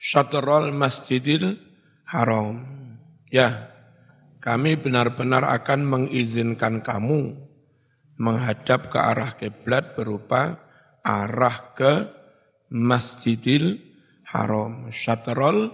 [0.00, 1.60] syatrul masjidil
[2.08, 2.64] haram.
[3.28, 3.68] Ya,
[4.40, 7.36] kami benar-benar akan mengizinkan kamu
[8.16, 10.56] menghadap ke arah kiblat berupa
[11.04, 12.08] arah ke
[12.72, 13.76] masjidil
[14.24, 14.88] haram.
[14.88, 15.68] Syatrul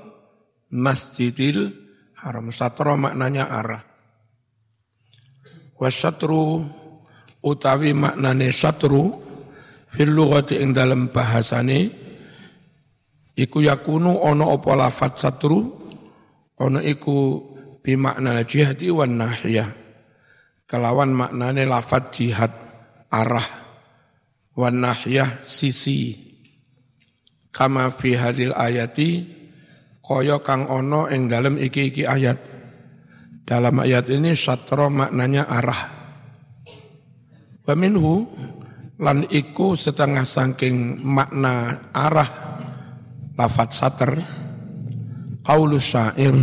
[0.75, 1.73] masjidil
[2.19, 2.51] haram.
[2.51, 3.83] Syatra maknanya arah.
[5.77, 6.65] Wasyatru
[7.45, 9.13] utawi maknane syatru
[9.93, 12.06] fil lughati ing dalam bahasane
[13.37, 15.77] iku yakunu ana apa lafat satru
[16.57, 17.45] ana iku
[17.85, 19.69] bi makna jihati wan nahiyah
[20.67, 22.53] kelawan maknane lafat jihad
[23.11, 23.47] arah
[24.59, 26.27] wan nahiyah sisi.
[27.53, 29.25] Kama fi hadil ayati
[30.05, 32.37] kaya kang ana ing dalam iki-iki ayat.
[33.47, 35.81] Dalam ayat ini satra maknanya arah.
[37.63, 38.27] Wa minhu
[38.99, 42.46] lan iku setengah saking makna arah
[43.37, 44.13] lafat sater
[45.45, 46.35] qaulus syair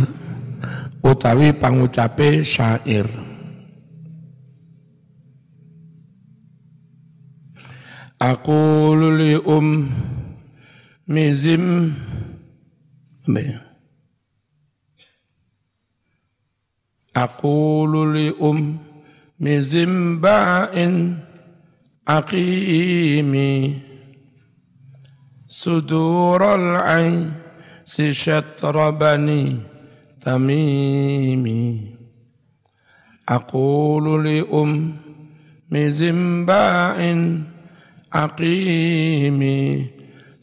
[1.04, 3.10] utawi pangucape syair.
[8.24, 9.84] Aku li um
[11.04, 11.92] mizim
[17.14, 18.80] Aku li um
[19.38, 21.20] mizim ba'in
[25.54, 27.30] sudural ain
[27.86, 29.62] si syatrabani
[30.18, 31.94] tamimi.
[33.22, 34.18] Aqulu
[34.50, 34.98] um
[35.70, 37.46] mizimba'in
[38.10, 39.58] aqimi.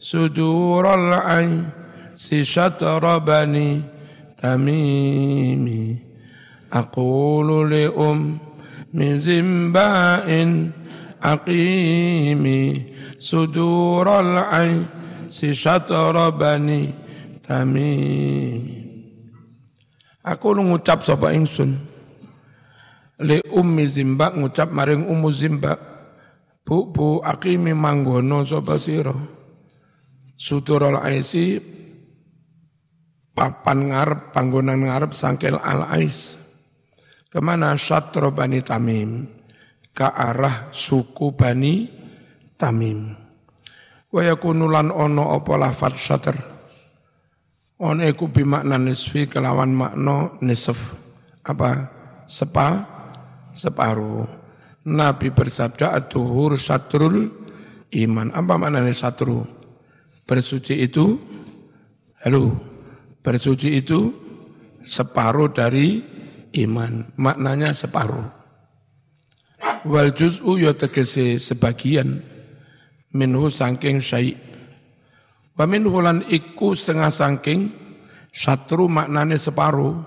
[0.00, 1.68] Sudural ain
[2.16, 3.84] si syatrabani
[4.40, 6.00] tamimi.
[6.72, 7.68] Aqulu
[8.00, 8.40] um
[8.96, 10.72] mizimba'in
[11.20, 12.60] aqimi
[15.32, 16.92] si syatra bani
[17.40, 18.82] tamimi
[20.22, 21.74] Aku ngucap sapa ingsun.
[23.26, 25.74] Li ummi zimba ngucap maring ummu zimba
[26.62, 29.14] bu bu aqimi manggono sapa sira?
[30.38, 31.58] Sudural aisi
[33.34, 36.38] papan ngarep panggonan ngarep sangkel al ais.
[37.26, 39.26] Ke mana syatra bani tamim?
[39.90, 41.84] Ke arah suku Bani
[42.56, 43.21] Tamim.
[44.12, 46.36] Wa yakunu lan ono apa lafat syatr.
[47.80, 50.92] Ono iku bimakna nisfi kelawan makna nisf.
[51.42, 51.88] Apa?
[52.28, 52.86] Sepa,
[53.56, 54.28] separuh.
[54.86, 57.30] Nabi bersabda atuhur satrul
[57.90, 58.28] iman.
[58.36, 59.42] Apa maknanya satru?
[60.22, 61.18] Bersuci itu,
[62.22, 62.54] halo,
[63.26, 64.14] bersuci itu
[64.82, 66.02] separuh dari
[66.62, 67.10] iman.
[67.18, 68.26] Maknanya separuh.
[69.82, 72.22] Wal juz'u ya tegese sebagian
[73.12, 74.52] minhu sangking syai'
[75.52, 77.68] Wa minhu lan iku setengah sangking
[78.32, 80.00] satru maknane separuh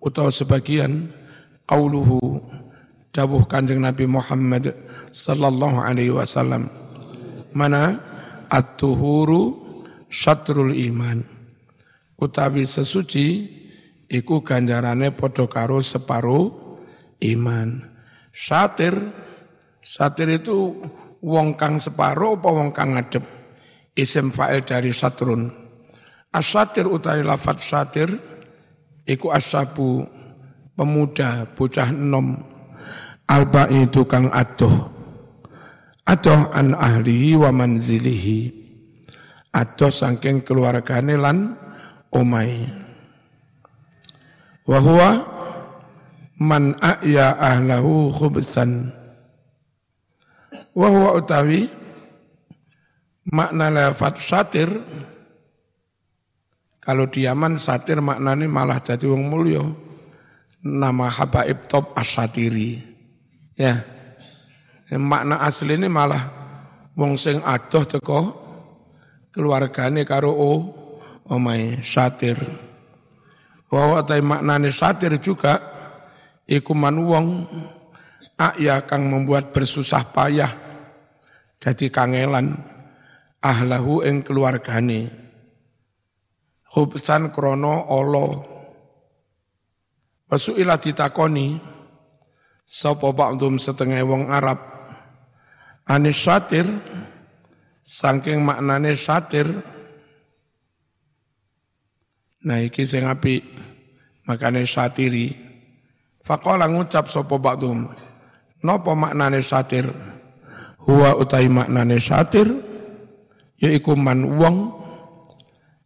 [0.00, 1.12] utawa sebagian
[1.68, 2.40] qauluhu
[3.12, 4.72] dawuh Kanjeng Nabi Muhammad
[5.12, 6.72] sallallahu alaihi wasallam.
[7.52, 8.00] Mana?
[8.48, 9.58] At-tuhuru
[10.08, 11.24] syatrul iman.
[12.16, 13.26] Utawi sesuci
[14.08, 16.52] iku ganjarane padha karo separuh
[17.20, 17.84] iman.
[18.32, 18.96] Satir,
[19.84, 20.76] satir itu
[21.22, 23.24] wong kang separuh apa wong kang ngadep.
[23.96, 25.48] Isim fa'il dari satrun.
[26.28, 28.12] Asatir utai lafat satir,
[29.08, 30.04] iku asabu
[30.76, 32.36] pemuda bocah enom.
[33.26, 34.92] Alba itu kang adoh.
[36.06, 38.52] Adoh an ahlihi wa manzilihi.
[39.56, 41.56] Adoh sangking keluargane lan
[42.12, 42.68] omai
[44.66, 45.10] wa huwa
[46.42, 48.90] man a'ya ahlahu khubsan
[50.76, 51.72] wa huwa utawi
[53.32, 54.68] makna lafat satir
[56.86, 59.58] kalau di Yaman satir maknanya malah jadi wong mulya.
[60.62, 62.78] Nama habaib top asatiri
[63.58, 63.82] ya.
[64.94, 66.22] Makna asli ini malah
[66.94, 68.20] wong sing adoh teko
[69.34, 70.50] keluargane karo o
[71.26, 72.38] omai satir.
[73.66, 75.58] Wa wa maknane satir juga
[76.46, 77.26] iku man wong
[78.62, 80.65] ya kang membuat bersusah payah
[81.62, 82.56] jadi kangelan
[83.40, 85.08] ahlahu ing keluargane
[86.72, 88.54] khubsan krono olo
[90.26, 91.54] Wasu'ila ditakoni
[92.66, 94.58] sapa ba'dum setengah wong Arab
[95.86, 96.66] anis satir
[97.78, 99.46] saking maknane satir
[102.42, 103.46] nah iki sing apik
[104.26, 105.46] makane satiri
[106.26, 107.86] Faqala ngucap sapa ba'dhum.
[108.66, 109.86] Napa maknane satir?
[110.86, 112.46] Huwa utai maknane satir
[113.58, 114.70] yaiku man wong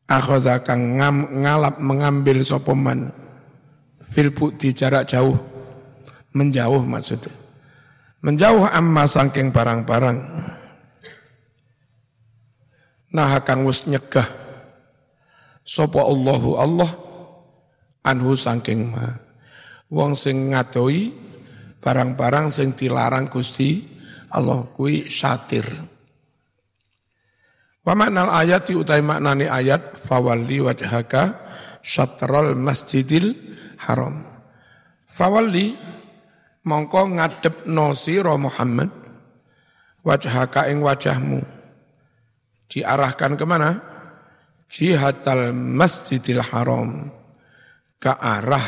[0.05, 3.09] akhadha kang ngam, ngalap mengambil sopoman
[4.05, 5.39] fil di jarak jauh
[6.37, 7.33] menjauh maksudnya.
[8.21, 10.19] Menjauh amma sangking barang-barang.
[13.17, 14.29] Nah kang wis nyegah
[15.65, 16.91] sapa Allahu Allah
[18.05, 19.09] anhu sangking ma.
[19.91, 21.11] Wong sing ngadoi
[21.83, 23.90] barang-barang sing dilarang Gusti
[24.31, 25.67] Allah kui syatir
[27.81, 31.41] Wa ayat utai maknani ayat fawalli wajhaka
[31.81, 33.33] syatrol masjidil
[33.89, 34.21] haram.
[35.09, 35.73] Fawalli
[36.69, 38.93] mongko ngadep no siro Muhammad
[40.05, 41.41] wajhaka ing wajahmu
[42.69, 43.71] diarahkan ke mana?
[44.71, 47.09] Jihadal masjidil haram
[47.97, 48.67] ke arah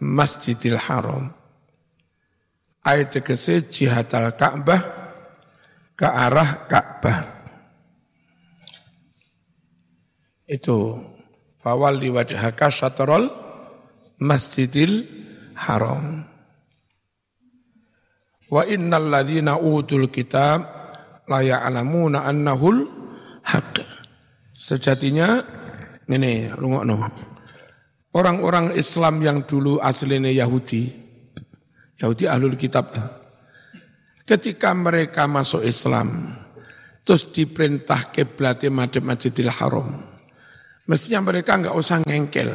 [0.00, 1.35] masjidil haram.
[2.86, 4.78] Ayat tegese jihadal Ka'bah
[5.98, 7.18] ke arah Ka'bah.
[10.46, 11.02] Itu
[11.58, 13.26] fawal di wajhaka syatrol
[14.22, 15.02] masjidil
[15.58, 16.22] haram.
[18.46, 20.62] Wa innal ladzina utul kitab
[21.26, 22.86] la ya'lamuna annahul
[23.42, 23.82] haq.
[24.54, 25.42] Sejatinya
[26.06, 26.96] ini rungokno.
[28.14, 31.05] Orang-orang Islam yang dulu aslinya Yahudi,
[31.96, 32.92] Yahudi ahlul kitab.
[34.26, 36.34] Ketika mereka masuk Islam,
[37.06, 40.02] terus diperintah kiblatnya madhab Masjidil Haram.
[40.86, 42.50] Mestinya mereka nggak usah ngengkel,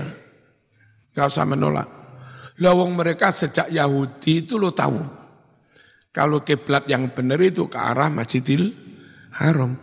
[1.15, 1.87] nggak usah menolak.
[2.61, 4.99] Lawang mereka sejak Yahudi itu lo tahu.
[6.11, 8.75] Kalau kiblat yang benar itu ke arah Masjidil
[9.39, 9.73] Haram.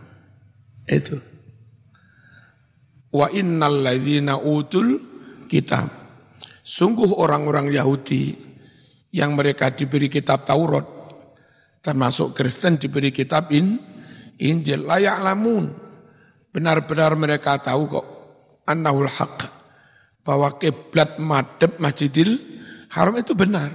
[0.85, 1.17] Itu.
[3.09, 5.01] Wa innal ladzina utul
[5.49, 5.89] kitab.
[6.61, 8.48] Sungguh orang-orang Yahudi
[9.09, 10.99] yang mereka diberi kitab Taurat
[11.79, 13.79] termasuk Kristen diberi kitab in,
[14.39, 15.71] Injil layak lamun.
[16.49, 18.07] Benar-benar mereka tahu kok
[18.65, 19.47] annahul haq
[20.25, 22.59] bahwa kiblat madhep Masjidil
[22.89, 23.69] Haram itu benar.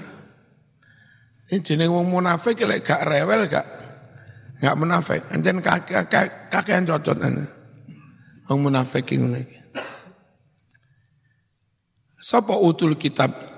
[1.47, 3.67] Ini jeneng wong munafik lek gak rewel gak
[4.59, 5.23] gak munafik.
[5.31, 6.11] Anjen kakek
[6.51, 7.47] kakek cocot ana.
[8.51, 9.47] Wong munafik iki.
[12.19, 13.54] Sapa utul kitab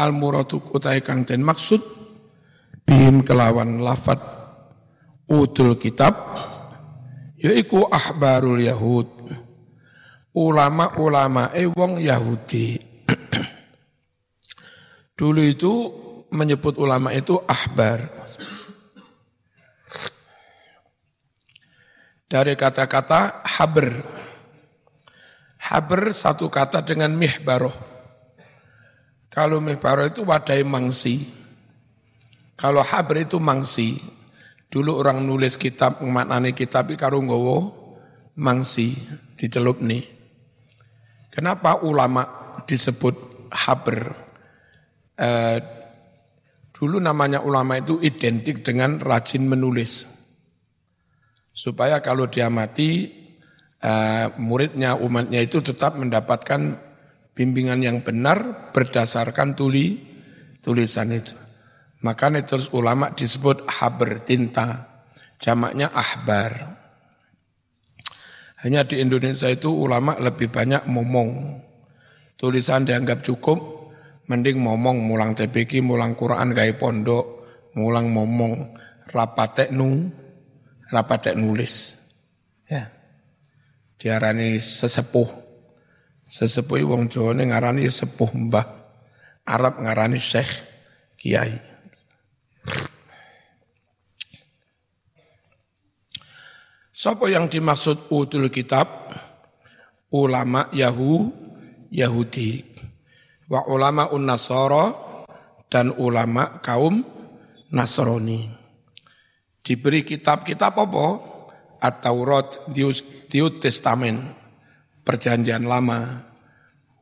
[0.00, 1.84] al muradu utai kang den maksud
[2.88, 4.16] bihim kelawan lafat
[5.28, 6.40] utul kitab
[7.36, 9.20] yaiku ahbarul yahud
[10.34, 12.78] ulama-ulama eh wong Yahudi.
[15.18, 15.72] Dulu itu
[16.30, 17.98] menyebut ulama itu ahbar.
[22.30, 23.88] Dari kata-kata haber.
[25.60, 27.74] Haber satu kata dengan mihbaroh.
[29.30, 31.22] Kalau mihbaroh itu wadai mangsi.
[32.58, 33.94] Kalau haber itu mangsi.
[34.66, 37.58] Dulu orang nulis kitab, maknani kitab, karo nggowo
[38.38, 38.94] mangsi,
[39.38, 40.02] dicelup nih.
[41.30, 42.26] Kenapa ulama
[42.66, 44.14] disebut haber?
[45.14, 45.58] Eh,
[46.74, 50.10] dulu namanya ulama itu identik dengan rajin menulis.
[51.54, 53.10] Supaya kalau dia mati,
[53.78, 56.89] eh, muridnya, umatnya itu tetap mendapatkan
[57.40, 59.96] bimbingan yang benar berdasarkan tuli
[60.60, 61.32] tulisan itu.
[62.04, 65.00] Makanya terus ulama disebut haber tinta,
[65.40, 66.76] jamaknya ahbar.
[68.60, 71.64] Hanya di Indonesia itu ulama lebih banyak momong.
[72.36, 73.88] Tulisan dianggap cukup,
[74.28, 78.76] mending momong mulang TPK, mulang Quran gaya pondok, mulang momong,
[79.08, 80.12] rapatek nu,
[80.92, 81.96] rapatek nulis.
[82.68, 82.92] Ya.
[83.96, 85.49] Diarani sesepuh.
[86.30, 88.62] Sesepuh wong Jawa ngarani sepuh mbah.
[89.42, 90.46] Arab ngarani syekh
[91.18, 91.58] kiai.
[96.94, 99.10] Siapa yang dimaksud utul kitab?
[100.14, 101.34] Ulama Yahu,
[101.90, 102.62] Yahudi.
[103.50, 104.94] Wa ulama un Nasara
[105.66, 107.02] dan ulama kaum
[107.74, 108.46] Nasrani.
[109.66, 111.06] Diberi kitab-kitab apa?
[111.80, 114.39] At-Taurat, New Testament,
[115.10, 116.30] Perjanjian Lama.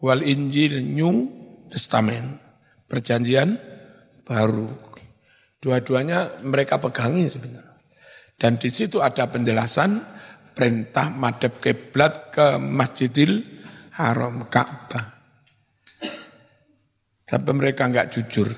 [0.00, 1.28] Wal Injil, New
[1.68, 2.40] Testament,
[2.88, 3.60] Perjanjian
[4.24, 4.72] Baru.
[5.60, 7.76] Dua-duanya mereka pegangi sebenarnya.
[8.38, 10.00] Dan di situ ada penjelasan
[10.54, 13.42] perintah madhab kiblat ke Masjidil
[13.98, 15.06] Haram Ka'bah.
[17.28, 18.48] Tapi mereka enggak jujur.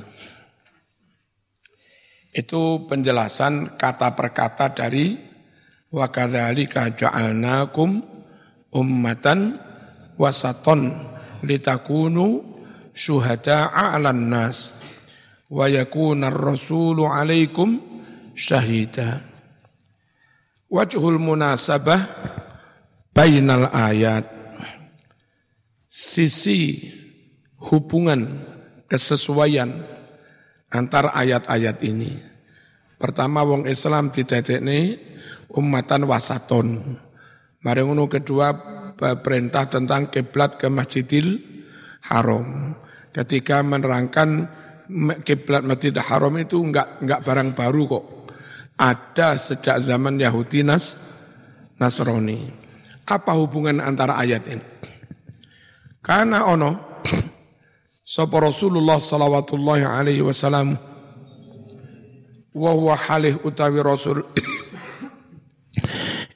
[2.30, 5.18] Itu penjelasan kata per kata dari
[5.90, 8.09] wa kadzalika ja'alnakum
[8.74, 9.58] ummatan
[10.16, 10.94] wasaton
[11.42, 12.42] litakunu
[12.94, 14.78] syuhada'a 'alan nas
[15.50, 17.78] wa yakuna ar-rasulu 'alaikum
[18.34, 19.22] syahida.
[20.70, 22.00] Wajhul munasabah
[23.10, 24.40] bainal ayat.
[25.90, 26.86] sisi
[27.58, 28.46] hubungan
[28.86, 29.82] kesesuaian
[30.70, 32.14] antara ayat-ayat ini.
[32.94, 34.94] Pertama wong Islam ini
[35.50, 36.94] umatan wasaton.
[37.60, 38.56] Mari ngono kedua
[39.20, 41.36] perintah tentang kiblat ke Masjidil
[42.08, 42.72] Haram.
[43.12, 44.48] Ketika menerangkan
[45.24, 48.04] kiblat Masjidil Haram itu enggak enggak barang baru kok.
[48.80, 50.96] Ada sejak zaman Yahudi Nas
[51.76, 52.48] Nasrani.
[53.04, 54.64] Apa hubungan antara ayat ini?
[56.00, 57.00] Karena ono
[58.16, 60.80] sapa Rasulullah sallallahu alaihi wasallam
[62.56, 64.24] wa huwa halih utawi Rasul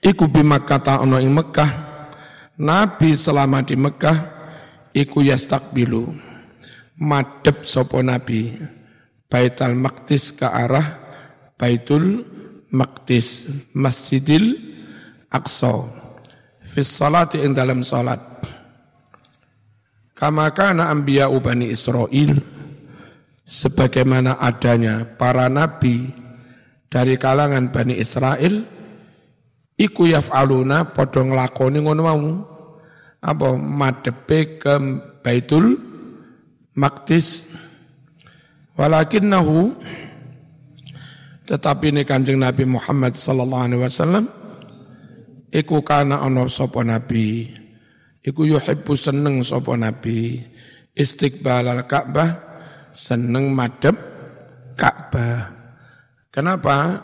[0.04, 1.70] iku bi Makkah ono ing Mekah
[2.60, 4.18] Nabi selama di Mekah
[4.94, 6.14] iku yastakbilu.
[6.94, 8.54] Madep sapa Nabi?
[9.26, 11.02] Baitul Maqdis ke arah
[11.58, 12.22] Baitul
[12.70, 14.54] Maqdis Masjidil
[15.26, 15.90] Aqsa.
[16.62, 18.22] Fi salati ing dalam salat
[20.14, 22.38] kama kana anbiya Bani Israel
[23.44, 26.08] sebagaimana adanya para nabi
[26.88, 28.73] dari kalangan Bani Israel
[29.78, 32.30] iku yaf'aluna padha nglakoni ngono mau.
[33.24, 33.56] Apa?
[33.56, 34.74] Madepe ke
[35.24, 35.80] Baitul
[36.76, 37.48] Maqdis.
[38.74, 39.70] Walakinnahu
[41.44, 44.24] tetapi ini kanjeng Nabi Muhammad sallallahu alaihi wasallam
[45.54, 47.52] iku kana ana sapa nabi.
[48.24, 50.40] Iku yuhibbu seneng sapa nabi.
[50.94, 52.30] Istiqbal al Ka'bah
[52.90, 53.94] seneng madep
[54.74, 55.54] Ka'bah.
[56.34, 56.98] Kenapa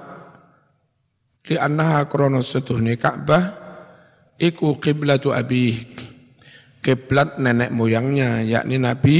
[1.49, 3.45] Li annaha krono setuhni Ka'bah
[4.37, 5.73] iku kiblatu abi
[6.85, 9.19] kiblat nenek moyangnya yakni Nabi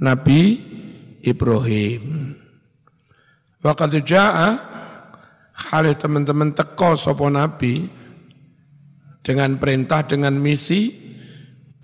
[0.00, 0.40] Nabi
[1.20, 2.32] Ibrahim.
[3.60, 4.48] Wa qad jaa
[5.68, 7.84] halih teman-teman teko sapa Nabi
[9.20, 10.88] dengan perintah dengan misi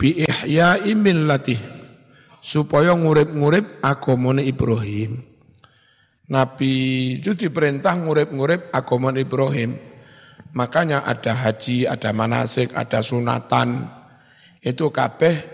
[0.00, 1.56] bi ihya'i millati
[2.40, 5.25] supaya ngurip-ngurip agamane Ibrahim.
[6.26, 6.74] Nabi
[7.22, 9.78] itu diperintah ngurip-ngurip agama Ibrahim.
[10.58, 13.86] Makanya ada haji, ada manasik, ada sunatan.
[14.58, 15.46] Itu kabeh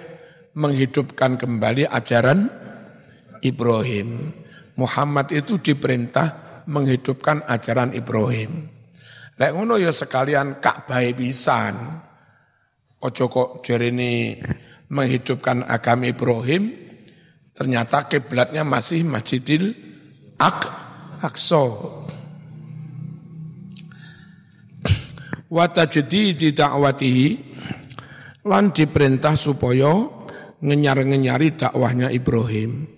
[0.56, 2.48] menghidupkan kembali ajaran
[3.44, 4.32] Ibrahim.
[4.80, 8.72] Muhammad itu diperintah menghidupkan ajaran Ibrahim.
[9.36, 11.74] Lek ngono ya sekalian Ka'bah pisan.
[13.02, 14.38] Ojo kok ini
[14.88, 16.70] menghidupkan agama Ibrahim,
[17.50, 19.91] ternyata kiblatnya masih Masjidil
[20.42, 20.58] Ak
[21.22, 21.62] Akso.
[25.46, 27.28] Wa tajdidi da'watihi
[28.50, 30.02] lan diperintah supaya
[30.58, 32.90] ngenyar-ngenyari dakwahnya Ibrahim.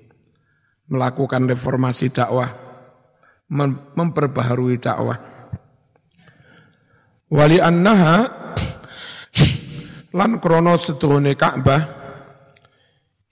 [0.89, 2.49] Melakukan reformasi dakwah,
[3.93, 5.21] memperbaharui dakwah.
[7.29, 8.25] Wali annaha
[10.17, 11.83] lan krono setuhune Ka'bah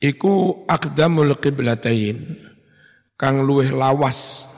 [0.02, 2.51] iku aqdamul qiblatain
[3.23, 4.50] kang luweh lawas,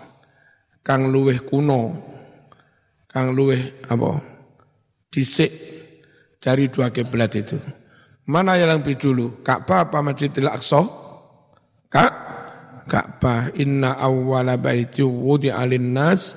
[0.80, 2.00] kang luweh kuno,
[3.04, 4.24] kang luweh apa?
[5.12, 5.52] Disik
[6.40, 7.60] dari dua kiblat itu.
[8.24, 9.44] Mana yang lebih dulu?
[9.44, 10.80] Ka'bah apa Masjidil Aqsa?
[11.92, 12.12] Kak
[12.88, 16.32] Ka'bah inna awwala baiti wudi alin nas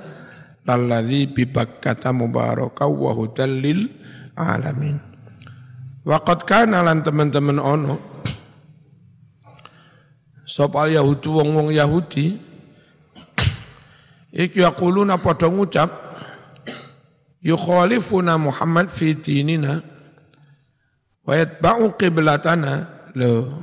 [0.67, 3.87] lalladzi bi Bakkata mubaraka wa hudal lil
[4.35, 4.99] alamin.
[6.03, 8.06] Waqad kana lan teman-teman ono
[10.47, 12.39] Sapa Yahudi wong-wong Yahudi
[14.31, 15.91] iki yaquluna padha ngucap
[17.43, 19.83] yukhalifuna Muhammad fi dinina
[21.27, 22.95] wa yatba'u qiblatana.
[23.19, 23.59] Lo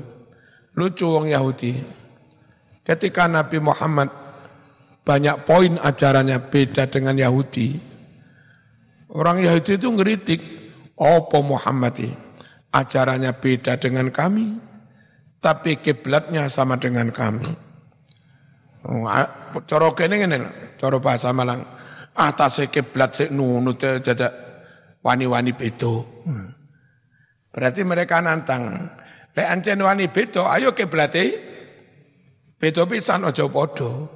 [0.76, 1.73] lucu wong Yahudi.
[2.85, 4.12] Ketika Nabi Muhammad
[5.05, 7.76] banyak poin ajarannya beda dengan Yahudi
[9.12, 10.41] orang Yahudi itu ngeritik
[10.97, 11.97] apa Muhammad
[12.73, 14.57] ajarannya beda dengan kami
[15.44, 17.44] tapi kiblatnya sama dengan kami.
[18.88, 19.04] Oh,
[19.68, 20.38] coro kene ngene
[20.80, 21.60] coro bahasa Malang.
[22.16, 24.32] Atas kiblat sik nunut jadak
[25.04, 26.24] wani-wani bedo.
[27.52, 28.88] Berarti mereka nantang.
[29.34, 31.24] Lek ancen wani bedo, ayo kiblate
[32.56, 34.08] bedo pisan aja padha.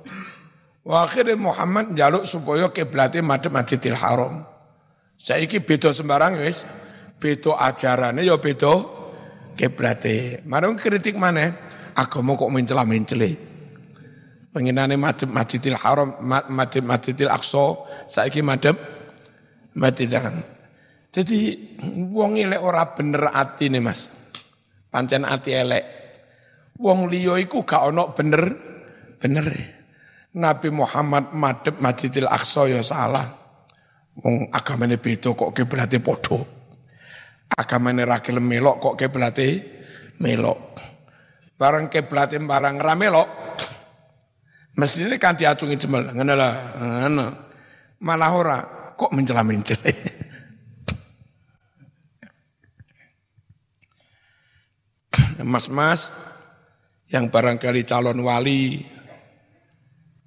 [0.89, 4.47] Wa akhirnya Muhammad jaluk supaya kiblate madhep Masjidil Haram.
[5.21, 6.65] Saiki beda sembarang wis.
[7.19, 8.98] Beda ajarannya ya beda
[9.59, 10.47] kiblate.
[10.47, 11.51] Marang kritik mana?
[11.99, 13.31] Agama kok mencela-mencele.
[14.55, 18.39] Penginane madhep Masjidil Haram, madhep Masjidil Aqsa, saiki
[19.75, 20.47] Masjidil Haram.
[21.11, 21.59] Jadi
[22.15, 24.07] wong elek ora bener atine Mas.
[24.89, 25.85] Pancen ati elek.
[26.79, 28.43] Wong liya iku gak ono bener
[29.19, 29.47] bener.
[30.39, 33.27] Nabi Muhammad madhep Masjidil Aqsa ya salah.
[34.23, 36.58] Wong agamane beda kok kiblate padha
[37.59, 39.49] agamane ra gelem melok kok kiblate
[40.23, 40.79] melok.
[41.59, 43.29] Barang kiblatin barang ramelok.
[44.79, 46.15] Mesti ini kan diacungi jemel.
[46.15, 47.27] Ngene lah, ngene.
[47.99, 48.59] Malah ora
[48.95, 49.91] kok mencela-mencela.
[55.43, 56.15] Mas-mas
[57.11, 58.83] yang barangkali calon wali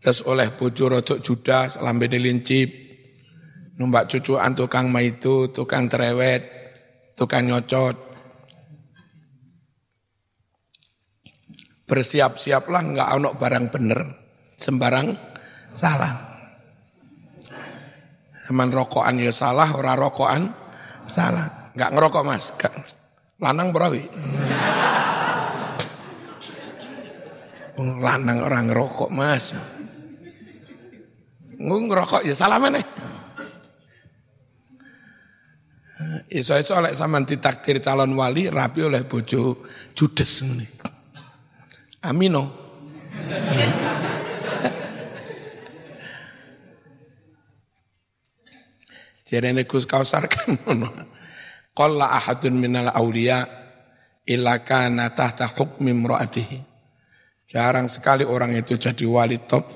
[0.01, 2.73] terus oleh bojo rodok judas lambene lincip
[3.77, 6.60] numpak cucuan tukang maitu tukang cerewet
[7.21, 7.93] tukang nyocot
[11.85, 13.99] bersiap-siaplah nggak ono barang bener
[14.57, 15.13] sembarang
[15.77, 16.31] salah
[18.51, 20.51] Teman rokokan ya salah, ora rokokan
[21.07, 21.71] salah.
[21.71, 22.75] Enggak ngerokok mas, gak.
[23.39, 24.03] lanang berawi.
[27.79, 29.55] lanang orang ngerokok mas.
[31.55, 32.83] Ngerokok ya salah mana?
[36.31, 40.63] Iso-iso oleh sama ditakdir calon wali rapi oleh bojo judes ini.
[42.07, 42.43] Amino.
[49.31, 50.59] Ini Gus Kausar kan
[51.71, 53.47] Qalla ahadun minal awliya
[54.27, 56.59] illa kana tahta hukmi imra'atihi.
[57.47, 59.67] Jarang sekali orang itu jadi wali top.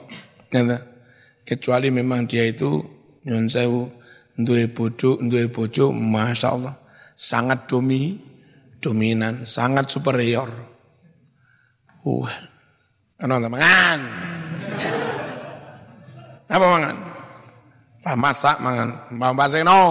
[1.47, 2.79] Kecuali memang dia itu
[3.27, 3.87] nyun sewu
[4.35, 6.75] duwe bojo, duwe bojo, masya Allah
[7.15, 8.19] sangat domi,
[8.83, 10.51] dominan, sangat superior.
[12.05, 12.27] Uh,
[13.17, 13.99] ana mangan.
[16.45, 16.95] Apa mangan?
[18.05, 19.81] Pak masak mangan, Pak Baseno.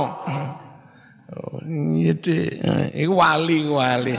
[1.34, 2.14] Oh, iya
[3.10, 4.14] wali, wali.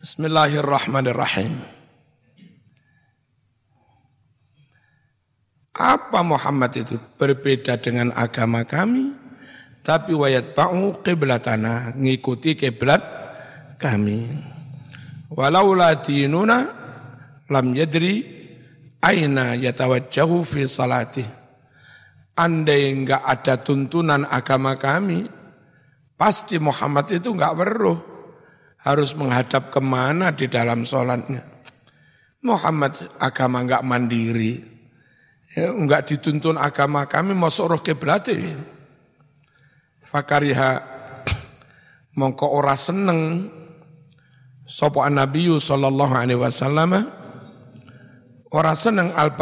[0.00, 1.71] Bismillahirrahmanirrahim.
[5.72, 9.16] Apa Muhammad itu berbeda dengan agama kami,
[9.80, 13.00] tapi wayat ba'u qiblatana, ngikuti kiblat
[13.80, 14.28] kami.
[15.32, 16.68] Walaula dinuna
[17.48, 18.20] lam yadri
[19.00, 21.24] aina yatawajjahu fi salati.
[22.36, 25.24] Andai enggak ada tuntunan agama kami,
[26.20, 27.96] pasti Muhammad itu enggak perlu
[28.84, 31.48] harus menghadap ke mana di dalam sholatnya.
[32.44, 34.71] Muhammad agama enggak mandiri,
[35.56, 38.28] ya, enggak dituntun agama kami mau suruh kiblat.
[40.02, 40.70] Fakariha
[42.18, 43.48] mongko ora seneng
[44.68, 47.08] sapa Nabi sallallahu alaihi wasallam
[48.52, 49.32] ora seneng al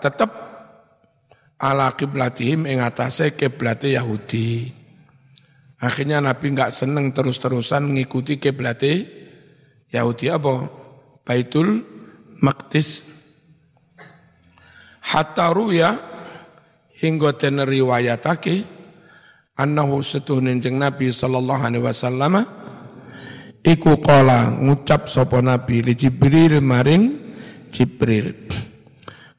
[0.00, 0.30] tetep
[1.56, 4.72] ala kiblatihim ing atase kiblate Yahudi.
[5.76, 9.06] Akhirnya Nabi nggak seneng terus-terusan mengikuti kiblate
[9.92, 10.66] Yahudi apa?
[11.24, 11.84] Baitul
[12.40, 13.15] Maqdis.
[15.06, 15.94] Hatta ruya
[16.98, 18.66] hingga den riwayatake
[19.54, 22.42] annahu setuhun jeng Nabi sallallahu alaihi wasallam
[23.62, 27.04] iku qala ngucap sapa Nabi li Jibril maring
[27.70, 28.34] Jibril.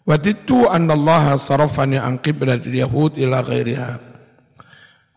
[0.08, 4.08] Waditu anna Allah sarafani an qiblatil yahud ila ghairiha.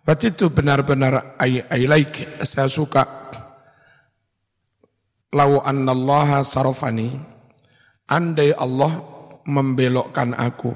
[0.03, 3.07] Waktu itu benar-benar I, I like, saya suka.
[5.31, 7.15] Lau annallaha sarafani.
[8.11, 8.99] Andai Allah
[9.47, 10.75] membelokkan aku,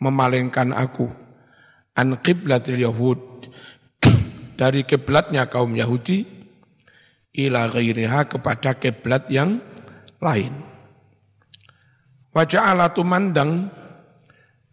[0.00, 1.08] memalingkan aku.
[1.92, 3.20] An qiblatil Yahud.
[4.60, 6.44] Dari kiblatnya kaum Yahudi.
[7.32, 9.56] Ila ghairiha kepada kiblat yang
[10.20, 10.52] lain.
[12.32, 13.72] Wajah Allah mandang.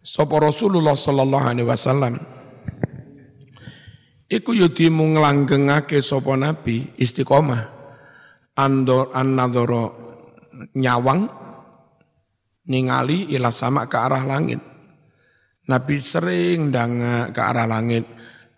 [0.00, 2.16] Sopo Rasulullah sallallahu alaihi wasallam
[4.30, 7.66] Iku yudi nglanggengake sapa nabi istiqomah
[8.54, 9.84] andor annadoro
[10.78, 11.26] nyawang
[12.70, 14.62] ningali ila sama ke arah langit.
[15.66, 18.06] Nabi sering danga ke arah langit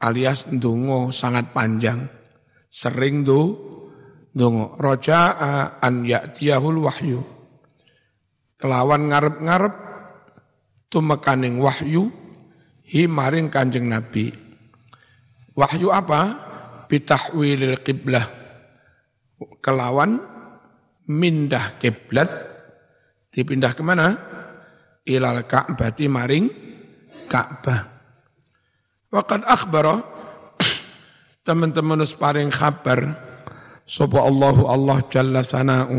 [0.05, 2.05] alias ndonga sangat panjang.
[2.69, 3.41] Sering do
[4.37, 5.21] ndonga roja
[5.81, 7.21] an ya'tiyahul wahyu.
[8.61, 9.75] Kelawan ngarep-ngarep
[10.87, 12.13] tumekaning wahyu
[12.87, 14.53] hi maring Kanjeng Nabi
[15.53, 16.21] Wahyu apa?
[16.89, 18.25] Bitahwilil qiblah.
[19.61, 20.17] Kelawan
[21.09, 22.29] mindah kiblat
[23.33, 24.15] dipindah ke mana?
[25.03, 26.47] Ilal Ka'bati maring
[27.27, 27.91] Ka'bah.
[29.11, 29.99] Waqad akhbara
[31.47, 33.01] teman-teman paring kabar
[33.89, 35.99] sapa Allahu Allah jalla sana'u.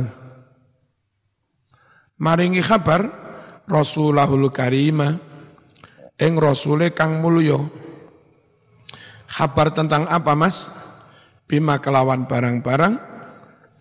[2.22, 3.04] Maringi kabar
[3.68, 5.18] Rasulahul Karimah
[6.22, 7.84] ing rasule kang mulya
[9.34, 10.70] Kabar tentang apa mas?
[11.50, 12.94] Bima kelawan barang-barang,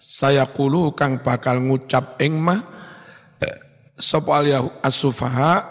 [0.00, 2.71] saya kulu kang bakal ngucap ing mah,
[4.02, 5.62] sopal ya asufaha,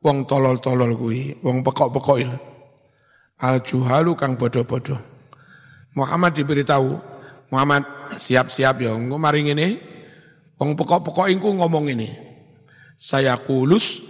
[0.00, 2.18] wong tolol-tolol kui, wong pekok-pekok
[3.42, 4.98] al juhalu kang bodoh-bodoh.
[5.92, 6.96] Muhammad diberitahu,
[7.52, 7.84] Muhammad
[8.16, 9.82] siap-siap ya, engko mari ngene,
[10.56, 12.08] wong pokok-pokok ingku ngomong ini.
[12.96, 14.00] Saya kulus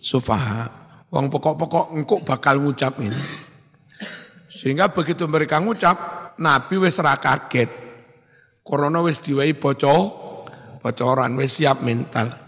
[0.00, 0.70] sufaha.
[1.12, 3.18] Wong pokok-pokok engko bakal ngucap ini.
[4.48, 5.96] Sehingga begitu mereka ngucap,
[6.40, 7.68] Nabi wis ra kaget.
[8.64, 9.98] Corona wis diwai bocor,
[10.80, 12.45] bocoran wis siap mental.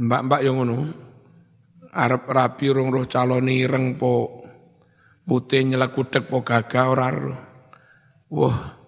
[0.00, 0.78] Mbak-mbak yang ngono,
[1.92, 4.40] arep rapi rong roh calon ireng po
[5.28, 7.08] putih nyelekutek po gagah ora
[8.30, 8.80] Wah.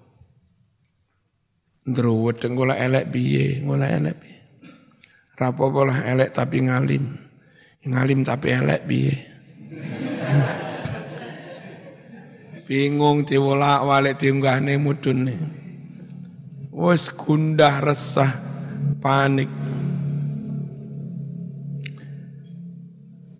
[1.83, 4.38] Ndruwet ngolah elek piye, ngolah elek piye.
[5.35, 7.11] Rapopo lah elek tapi ngalim.
[7.83, 9.16] Ngalim tapi elek piye.
[12.70, 15.37] Bingung diwolak walik diunggahne mudune.
[16.70, 18.31] Wes gundah resah,
[19.03, 19.51] panik.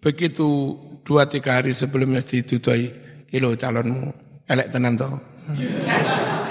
[0.03, 0.75] Begitu
[1.07, 2.91] dua tiga hari sebelumnya ditutui,
[3.31, 4.11] kilo calonmu,
[4.51, 5.15] elek tenan toh.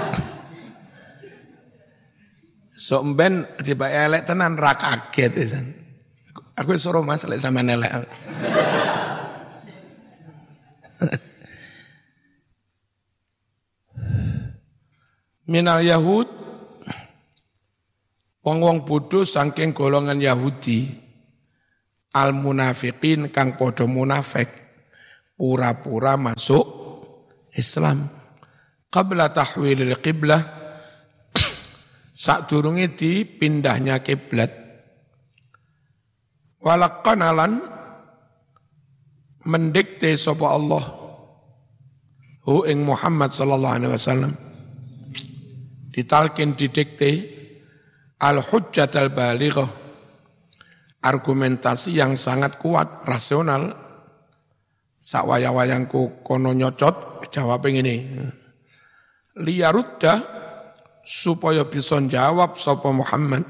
[2.81, 5.69] So mben tiba elek tenan ra kaget isan.
[6.57, 7.93] Aku suruh Mas lek sampean elek.
[15.51, 16.25] Minal Yahud
[18.41, 21.00] wong-wong bodoh saking golongan Yahudi
[22.11, 24.51] al munafiqin kang podo munafik
[25.35, 26.65] pura-pura masuk
[27.55, 28.07] Islam.
[28.91, 30.41] Qabla tahwilil qiblah
[32.23, 34.51] saat durungi dipindahnya kiblat.
[36.61, 37.57] Walakanalan
[39.47, 40.83] mendikte sapa Allah
[42.45, 44.33] hu ing Muhammad sallallahu alaihi wasallam.
[45.91, 47.09] Ditalkin didikte
[48.21, 49.80] al hujjat al balighah
[51.01, 53.73] argumentasi yang sangat kuat rasional.
[55.01, 58.05] Sak wayang-wayangku kono nyocot jawab ini
[59.33, 60.13] liyarudda
[61.01, 63.41] supaya bisa jawab sapa Muhammad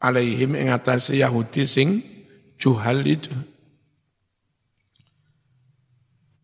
[0.00, 2.00] alaihim ing atase Yahudi sing
[2.56, 3.36] juhal itu.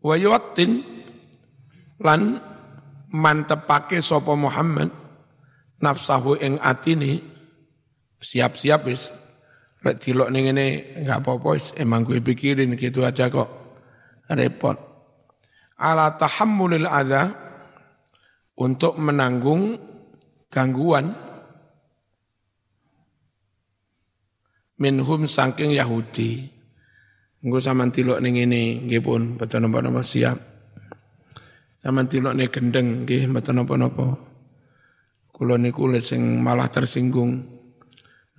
[0.03, 0.83] Wa yuwattin
[2.03, 2.37] lan
[3.09, 4.91] mantepake sapa Muhammad
[5.79, 7.33] nafsahu ing atine.
[8.23, 9.11] Siap-siap wis
[9.83, 13.49] lek dilok ning ngene enggak apa-apa emang gue pikirin gitu aja kok
[14.31, 14.77] repot
[15.75, 17.27] ala tahammulil adza
[18.55, 19.75] untuk menanggung
[20.47, 21.11] gangguan
[24.83, 26.51] minhum saking Yahudi.
[27.43, 30.37] Engko sampean tilok ning ngene nggih pun mboten napa-napa siap.
[31.83, 34.07] Sampean tilok ning gendeng nggih mboten napa-napa.
[35.33, 37.52] Kula niku sing malah tersinggung.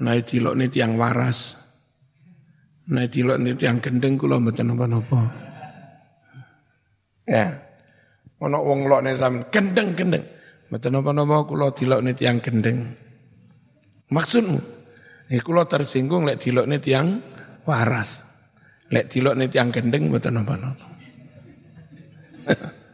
[0.02, 1.54] Nek tilok nih tiang waras.
[2.90, 5.20] Nek tilok nih tiang gendeng kula mboten napa-napa.
[7.30, 7.62] Ya.
[8.42, 10.26] Ono wong lokne sampean gendeng-gendeng.
[10.68, 12.90] Mboten napa-napa kula dilokne tiyang gendeng.
[14.10, 14.58] Maksudmu?
[15.30, 17.22] Eh kula tersinggung lek dilokne tiyang
[17.62, 18.20] waras.
[18.90, 20.86] Lek dilokne tiyang gendeng mboten napa-napa.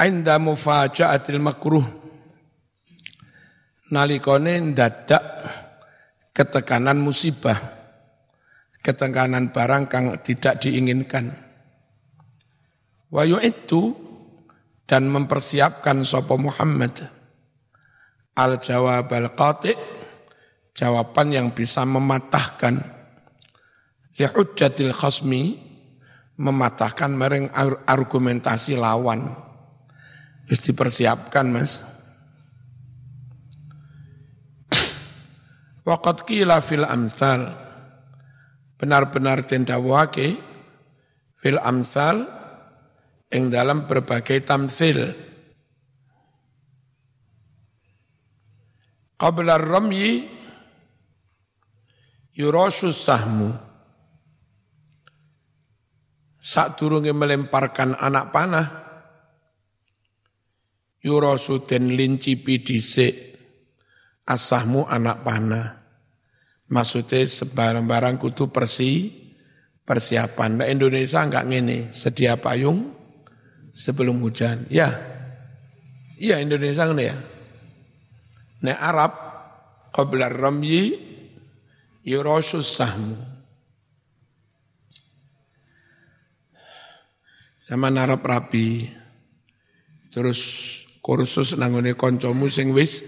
[0.00, 1.99] Ainda mufaja'atil makruh
[3.90, 5.22] nalikone ndadak
[6.32, 7.80] ketekanan musibah
[8.80, 11.32] ketekanan barang kang tidak diinginkan.
[13.12, 13.92] Wa itu
[14.88, 17.04] dan mempersiapkan sopo Muhammad.
[18.38, 19.74] Al jawab al qati
[20.72, 22.74] jawaban yang bisa mematahkan.
[24.16, 25.58] Li hujjatil khasmi
[26.40, 27.46] mematahkan mereng
[27.84, 29.28] argumentasi lawan.
[30.46, 31.84] Harus dipersiapkan mas
[35.80, 37.48] Waqat kila fil amsal
[38.76, 40.36] benar-benar tendawake
[41.40, 42.28] fil amsal
[43.32, 45.00] ing dalam berbagai tamsil.
[49.20, 50.28] Qabla ramyi
[52.36, 53.68] yurasu sahmu.
[56.40, 58.68] Saat durunge melemparkan anak panah,
[61.04, 63.29] yurasu den lincipi dhisik
[64.26, 65.80] asahmu anak panah.
[66.70, 69.10] Maksudnya sebarang-barang kutu persi
[69.82, 70.62] persiapan.
[70.62, 72.94] Nah Indonesia enggak ngene, sedia payung,
[73.74, 74.70] sebelum hujan.
[74.70, 74.94] Ya,
[76.14, 77.16] iya Indonesia ini ya.
[78.60, 79.12] Nek Arab,
[79.90, 80.94] qabla ramyi
[82.06, 83.18] yurasus sahmu.
[87.66, 88.90] Sama Arab rapi.
[90.10, 90.38] Terus
[90.98, 93.06] kursus nangone koncomu sing wis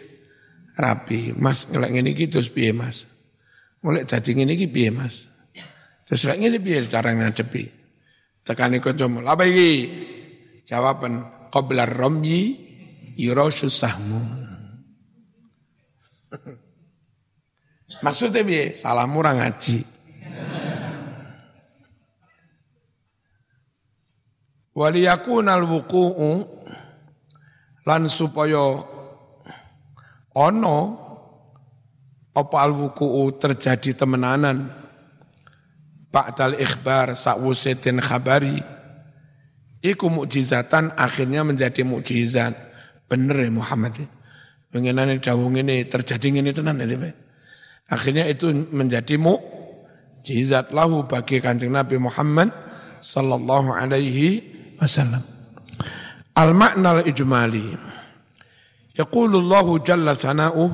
[0.82, 1.30] rapi.
[1.38, 3.06] Mas ngelak ngene iki terus piye Mas?
[3.86, 5.30] Mulai jadi ngene iki piye Mas?
[6.10, 7.70] Terus lek ngene piye cara ngadepi?
[8.42, 9.86] Tekani kancamu, apa iki?
[10.66, 12.58] Jawaban qabla ramyi
[13.14, 14.18] yura susahmu.
[18.04, 18.74] Maksudnya piye?
[18.74, 19.86] Salah murah ngaji.
[24.78, 26.32] Waliyakunal wuku'u
[27.86, 28.91] lan supaya
[30.36, 30.78] ono
[32.32, 34.72] apa al wuku'u terjadi temenanan?
[36.12, 38.60] Ba'dal ikhbar sakwuse khabari.
[39.82, 42.54] Iku mukjizatan akhirnya menjadi mukjizat.
[43.08, 43.96] Bener ya Muhammad?
[44.72, 47.12] Pengenane dawuh ini terjadi ini tenan ya
[47.92, 52.48] akhirnya itu menjadi mukjizat lahu bagi kanjeng Nabi Muhammad
[53.04, 54.40] sallallahu alaihi
[54.80, 55.20] wasallam.
[56.32, 57.76] Al makna al ijmali
[58.96, 60.66] yaqulu Allah jalla sana'u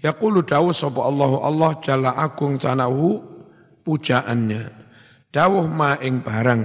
[0.00, 3.22] yaqulu dawu sapa Allah Allah jalla agung sana'u
[3.86, 4.62] pujaannya.
[5.30, 6.64] Dawuh ma ing barang.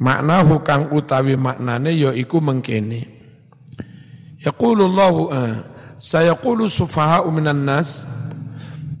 [0.00, 3.04] Maknahu kang utawi maknane ya iku mengkene.
[4.40, 5.54] Yaqulullahu ah,
[6.00, 8.08] sayaqulu sufaha'u minan nas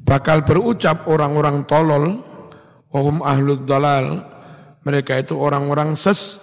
[0.04, 2.20] bakal berucap orang-orang tolol
[2.92, 4.26] wahum ahlud dalal
[4.84, 6.42] mereka itu orang-orang ses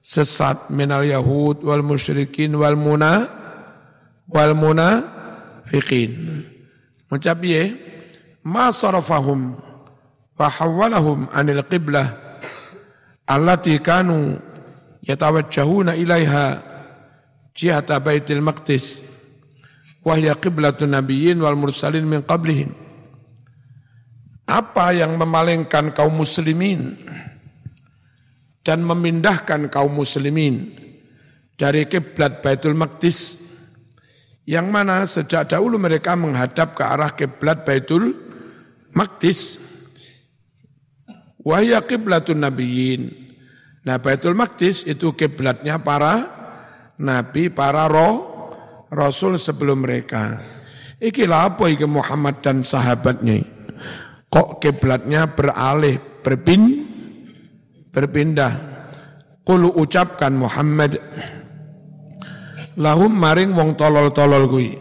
[0.00, 3.28] sesat minal yahud wal musyrikin wal muna
[4.28, 4.88] wal muna
[5.68, 6.44] fiqin.
[7.12, 7.76] Ucap ye
[8.44, 9.60] ma sarafahum
[10.40, 12.16] fahawwalahum anil qiblah
[13.28, 14.40] allati kanu
[15.04, 16.64] yatawajjahuna ilaiha
[17.52, 19.04] jihata baitil maqdis
[20.00, 22.72] wa hiya qiblatun nabiyyin wal mursalin min qablihim
[24.48, 26.96] apa yang memalingkan kaum muslimin
[28.60, 30.76] dan memindahkan kaum muslimin
[31.56, 33.40] dari kiblat Baitul Maqdis
[34.48, 38.16] yang mana sejak dahulu mereka menghadap ke arah kiblat Baitul
[38.92, 39.70] Maqdis
[41.40, 43.16] Wahya kiblatun nabiyyin.
[43.88, 46.28] Nah Baitul Maqdis itu kiblatnya para
[47.00, 48.52] nabi, para roh,
[48.92, 50.36] rasul sebelum mereka.
[51.00, 53.40] Ikilah apa iki Muhammad dan sahabatnya.
[54.28, 56.89] Kok kiblatnya beralih, berpin,
[57.90, 58.52] berpindah.
[59.46, 61.00] Kulu ucapkan Muhammad
[62.78, 64.78] lahum maring wong tolol-tolol kuwi.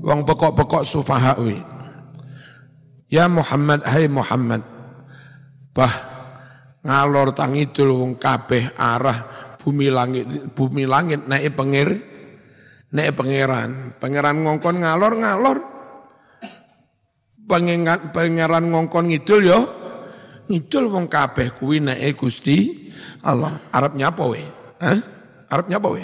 [0.00, 1.58] Wong pekok-pekok sufaha kuwi.
[3.10, 4.62] Ya Muhammad, hai Muhammad,
[5.74, 5.94] Bah
[6.82, 9.18] ngalor tangidul wong kabeh arah
[9.60, 11.88] bumi langit bumi langit naik pengir
[12.90, 15.58] naik pangeran pangeran ngongkon ngalor ngalor
[17.46, 19.60] pangeran ngongkon ngidul yo
[20.50, 22.90] ngidul wong kabeh kuwi naik Gusti
[23.22, 24.42] Allah Arab nyapa we
[24.82, 24.98] Hah?
[25.46, 26.02] Arab nyapa we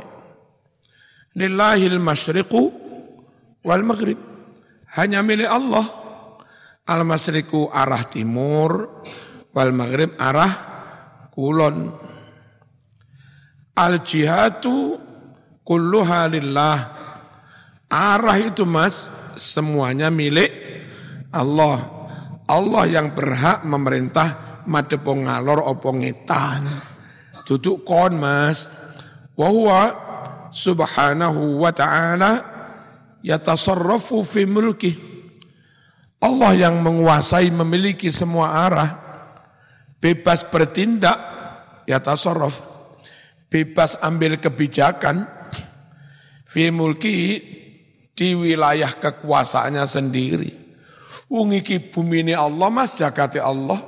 [1.35, 2.63] Lillahil masyriqu
[3.67, 4.17] wal maghrib
[4.95, 5.85] hanya milik Allah
[6.87, 9.03] al masyriqu arah timur
[9.51, 10.53] wal maghrib arah
[11.33, 11.93] kulon.
[13.77, 14.97] Al jihadu
[15.61, 16.79] kulluha lillah.
[17.87, 20.53] Arah itu mas semuanya milik
[21.33, 21.96] Allah.
[22.47, 26.63] Allah yang berhak memerintah madepong ngalor opong ngetan.
[27.47, 28.71] Duduk kon mas.
[29.37, 29.93] Wahuwa
[30.49, 32.33] subhanahu wa ta'ala
[33.21, 34.93] yatasarrafu fi mulki.
[36.23, 38.91] Allah yang menguasai memiliki semua arah
[40.01, 41.19] bebas bertindak,
[41.85, 42.63] ya tasarruf,
[43.53, 45.29] bebas ambil kebijakan,
[46.49, 47.43] fi mulki
[48.17, 50.66] di wilayah kekuasaannya sendiri.
[51.27, 53.83] Ungiki bumi ini Allah mas jagati Allah.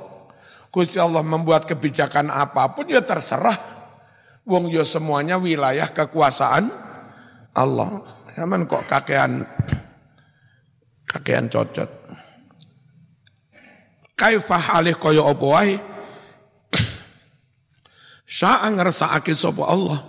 [0.69, 3.55] Gusti Allah membuat kebijakan apa pun ya terserah.
[4.43, 6.67] Wong ya semuanya wilayah kekuasaan
[7.55, 8.03] Allah.
[8.35, 9.47] Zaman kok kakean
[11.07, 11.89] kakean cocot.
[14.19, 15.79] Kaifah alih koyo opo wae
[18.39, 19.99] Sa'a ngersa'ake sapa Allah.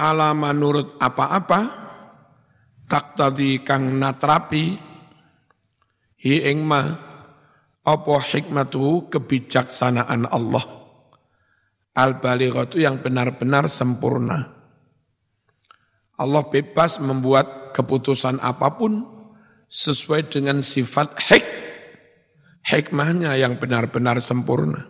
[0.00, 1.60] Ala menurut apa-apa
[2.88, 4.87] tak tadi kang natrapi
[6.18, 6.82] hi ing ma
[7.86, 10.64] apa hikmatu kebijaksanaan Allah.
[11.98, 14.54] Al-balighatu yang benar-benar sempurna.
[16.18, 19.02] Allah bebas membuat keputusan apa pun
[19.66, 21.46] sesuai dengan sifat hik,
[22.66, 24.86] hikmahnya yang benar-benar sempurna.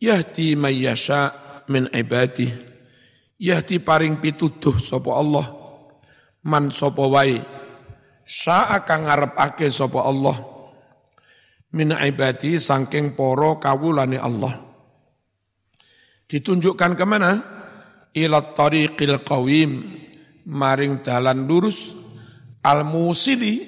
[0.00, 1.34] Yahdi mayyasha
[1.68, 2.52] min ibadih.
[3.36, 5.46] Yahdi paring pituduh sapa Allah.
[6.46, 7.57] Man sapa wae.
[8.28, 10.36] Sa'a kang ngarepake sapa Allah.
[11.72, 14.52] Min ibadi saking para kawulane Allah.
[16.28, 17.32] Ditunjukkan ke mana?
[18.12, 19.70] Ila tariqil qawim.
[20.44, 21.96] Maring dalan lurus.
[22.60, 23.64] Al-musili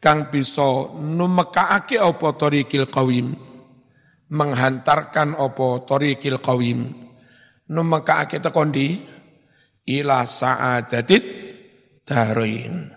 [0.00, 3.34] kang bisa numekaake apa tariqil qawim
[4.30, 6.94] menghantarkan apa tariqil qawim
[7.66, 9.02] numekaake tekon di
[9.86, 11.24] ila sa'adatit
[12.06, 12.95] darin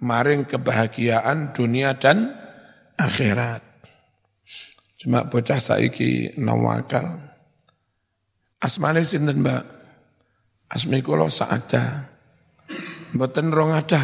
[0.00, 2.32] maring kebahagiaan dunia dan
[2.96, 3.62] akhirat.
[5.00, 7.20] Cuma bocah saiki nawakal
[8.60, 9.64] asmane sinten Mbak?
[10.70, 12.10] Asmi kula sa'adah
[13.14, 14.02] mboten rong adah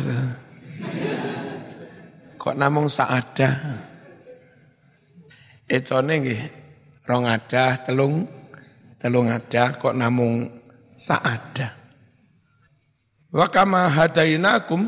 [2.34, 3.50] kok namung saada.
[5.66, 6.42] Econe nggih
[7.10, 8.26] rong ada, telung
[9.02, 10.46] telung ada kok namung
[10.94, 11.74] saada.
[13.34, 14.86] Wa kama hadainakum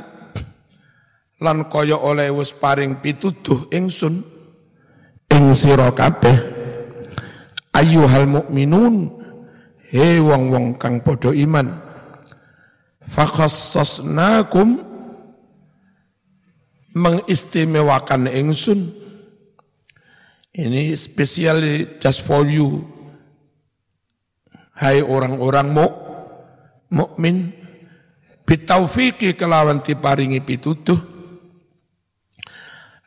[1.39, 4.27] lan kaya oleh wis paring pituduh ingsun
[5.31, 6.35] ing sira kabeh
[7.75, 9.23] ayyuhal mukminun
[9.89, 11.79] he wong-wong kang padha iman
[13.09, 14.89] fakhassasnakum
[16.99, 18.91] mengistimewakan ingsun.
[20.59, 21.63] Ini spesial
[22.03, 22.83] just for you.
[24.79, 25.87] Hai orang-orang mu,
[26.91, 27.51] mukmin,
[28.47, 31.18] bitaufiqi kelawan diparingi pitutuh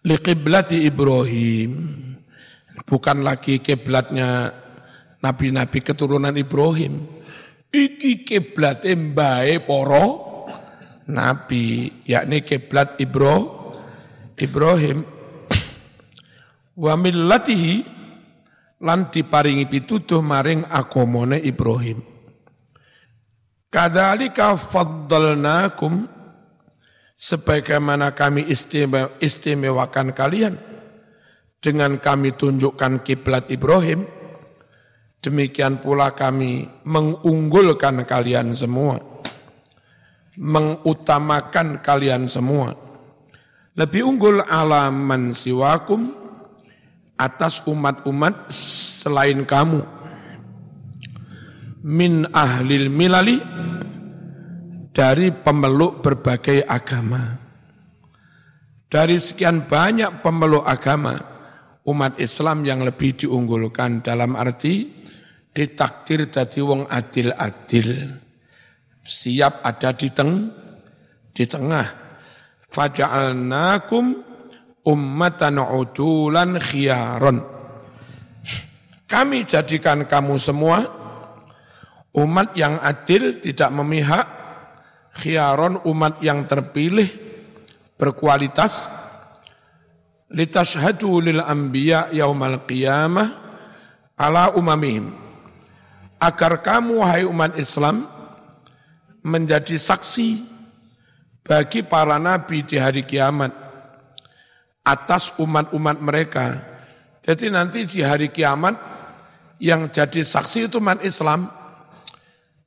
[0.05, 1.71] li qiblati Ibrahim.
[2.87, 4.51] Bukan lagi kiblatnya
[5.21, 7.05] nabi-nabi keturunan Ibrahim.
[7.71, 10.07] Iki kiblat mbae poro
[11.07, 13.61] nabi, yakni kiblat Ibrahim
[14.41, 15.05] Ibrahim
[16.81, 17.85] wa millatihi
[18.81, 22.01] lan diparingi pituduh maring agamane Ibrahim.
[23.69, 26.09] Kadzalika faddalnakum
[27.21, 30.57] sebagaimana kami istimewa, istimewakan kalian
[31.61, 34.09] dengan kami tunjukkan kiblat Ibrahim
[35.21, 39.11] demikian pula kami mengunggulkan kalian semua
[40.39, 42.75] mengutamakan kalian semua.
[43.75, 46.11] Lebih unggul alaman siwakum
[47.15, 49.83] atas umat-umat selain kamu.
[51.81, 53.41] Min ahlil milali
[54.91, 57.39] dari pemeluk berbagai agama.
[58.91, 61.15] Dari sekian banyak pemeluk agama,
[61.87, 64.91] umat Islam yang lebih diunggulkan dalam arti
[65.55, 68.19] ditakdir jadi wong adil-adil.
[69.01, 70.51] Siap ada di teng
[71.31, 71.87] di tengah
[72.67, 74.05] faja'alnakum
[74.83, 77.39] ummatan utulan khiyaron.
[79.07, 80.87] Kami jadikan kamu semua
[82.15, 84.40] umat yang adil, tidak memihak,
[85.15, 87.07] khiyaron umat yang terpilih,
[87.99, 88.87] berkualitas,
[90.31, 93.27] litashhadu lil anbiya yaumal qiyamah
[94.15, 95.11] ala umamihim.
[96.21, 98.05] Agar kamu, hai umat Islam,
[99.25, 100.45] menjadi saksi
[101.41, 103.49] bagi para nabi di hari kiamat
[104.85, 106.57] atas umat-umat mereka.
[107.21, 108.77] Jadi nanti di hari kiamat
[109.61, 111.49] yang jadi saksi itu umat Islam.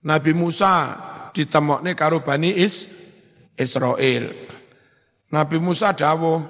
[0.04, 0.94] Nabi Musa
[1.34, 2.88] ditemokne karo Bani Is,
[3.58, 4.30] Israel.
[5.34, 6.40] Nabi Musa dawuh,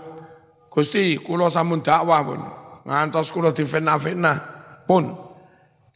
[0.69, 2.41] Gusti kula sampun dakwah pun,
[2.85, 4.37] ngantos kula difitnah-fitnah
[4.85, 5.09] pun.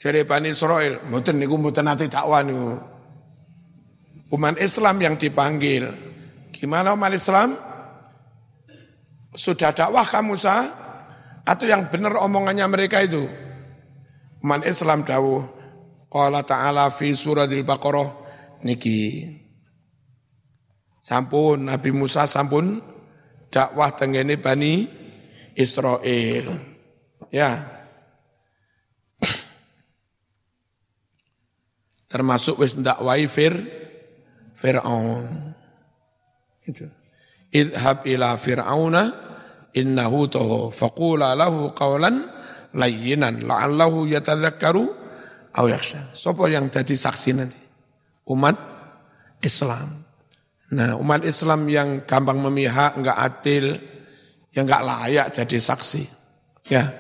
[0.00, 2.80] Jadi Bani Israel, mboten niku mboten nate dakwah niku.
[4.32, 6.08] Umat Islam yang dipanggil,
[6.58, 7.54] Gimana umat Islam?
[9.30, 10.66] Sudah dakwah kamu sah?
[11.46, 13.30] Atau yang benar omongannya mereka itu?
[14.42, 15.46] Umat Islam dawuh.
[16.10, 18.27] Qala ta'ala fi suratil Baqarah.
[18.64, 19.26] Niki.
[21.02, 22.82] Sampun Nabi Musa sampun
[23.48, 24.88] dakwah tengene Bani
[25.56, 26.58] Israel.
[27.32, 27.64] Ya.
[32.12, 33.54] Termasuk wis dakwai Fir
[34.58, 35.54] Fir'aun.
[36.66, 36.84] Itu.
[37.48, 39.02] Idhab ila fir'auna
[39.72, 42.28] innahu toho faqula lahu qawlan
[42.76, 44.84] layyinan la'allahu yatadzakkaru
[45.56, 46.12] aw yakhsha.
[46.12, 47.67] Sopo yang jadi saksi nanti?
[48.28, 48.56] Umat
[49.40, 50.04] Islam.
[50.68, 53.80] Nah, umat Islam yang gampang memihak, enggak adil,
[54.52, 56.04] yang enggak layak jadi saksi.
[56.68, 56.92] Ya.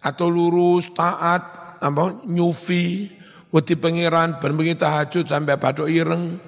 [0.00, 3.12] Atau lurus, taat, apa, nyufi,
[3.52, 6.40] wedi pengiran, berbengi tahajud sampai badok ireng,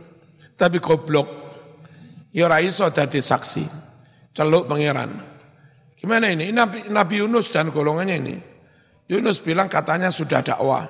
[0.57, 1.29] tapi goblok
[2.37, 3.65] ya ora iso dadi saksi.
[4.37, 5.17] Celuk pangeran.
[5.97, 6.53] Gimana ini?
[6.53, 8.37] Nabi, Nabi Yunus dan golongannya ini.
[9.09, 10.85] Yunus bilang katanya sudah dakwah.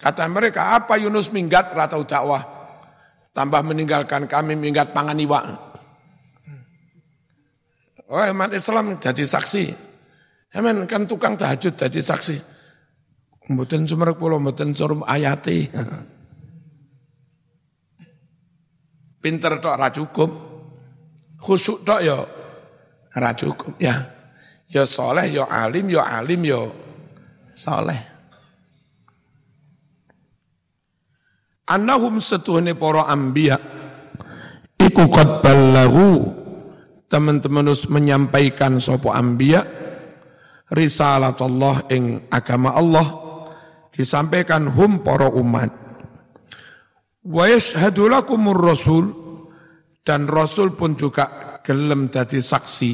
[0.00, 2.40] Kata mereka, apa Yunus minggat ratau dakwah?
[3.36, 5.40] Tambah meninggalkan kami minggat pangan iwa.
[8.10, 9.70] Oh, umat Islam jadi saksi.
[10.56, 12.42] Amen, kan tukang tahajud jadi saksi.
[13.54, 15.70] Mboten sumerek pulau, mboten surum ayati.
[19.22, 20.30] Pinter tok ra cukup.
[21.40, 22.18] Khusuk tok ya
[23.10, 23.94] Ora cukup ya.
[24.70, 26.70] Ya soleh, ya alim, ya alim, ya
[27.58, 27.98] soleh.
[31.70, 33.54] Annahum setuhne para ambiya.
[34.74, 36.34] Iku qad ballagu.
[37.06, 39.62] Teman-teman us menyampaikan sopo ambiya.
[40.74, 43.06] Risalat Allah ing agama Allah.
[43.94, 45.70] Disampaikan hum para umat.
[47.22, 49.14] Wa yashhadu lakumur rasul.
[50.02, 52.92] Dan rasul pun juga gelem dadi saksi.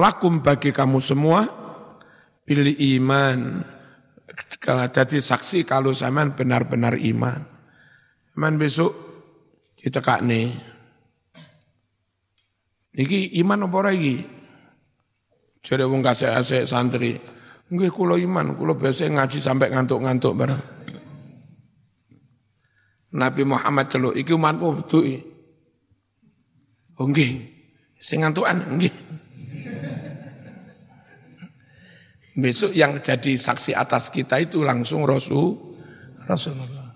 [0.00, 1.44] Lakum bagi kamu semua.
[2.48, 3.60] Pilih iman
[4.92, 7.42] jadi saksi kalau zaman benar-benar iman.
[8.38, 8.92] Iman besok
[9.74, 10.54] kita kak nih.
[12.98, 14.26] Niki iman apa ora iki?
[15.62, 17.18] Jare wong kasih santri.
[17.68, 20.62] Nggih kula iman, kula biasa ngaji sampai ngantuk-ngantuk bareng.
[23.08, 25.04] Nabi Muhammad celuk iki umat betul.
[26.98, 27.44] Oh nggih.
[27.98, 28.94] Sing ngantukan nggih.
[32.38, 35.58] Besok yang jadi saksi atas kita itu langsung Rasul
[36.22, 36.94] Rasulullah.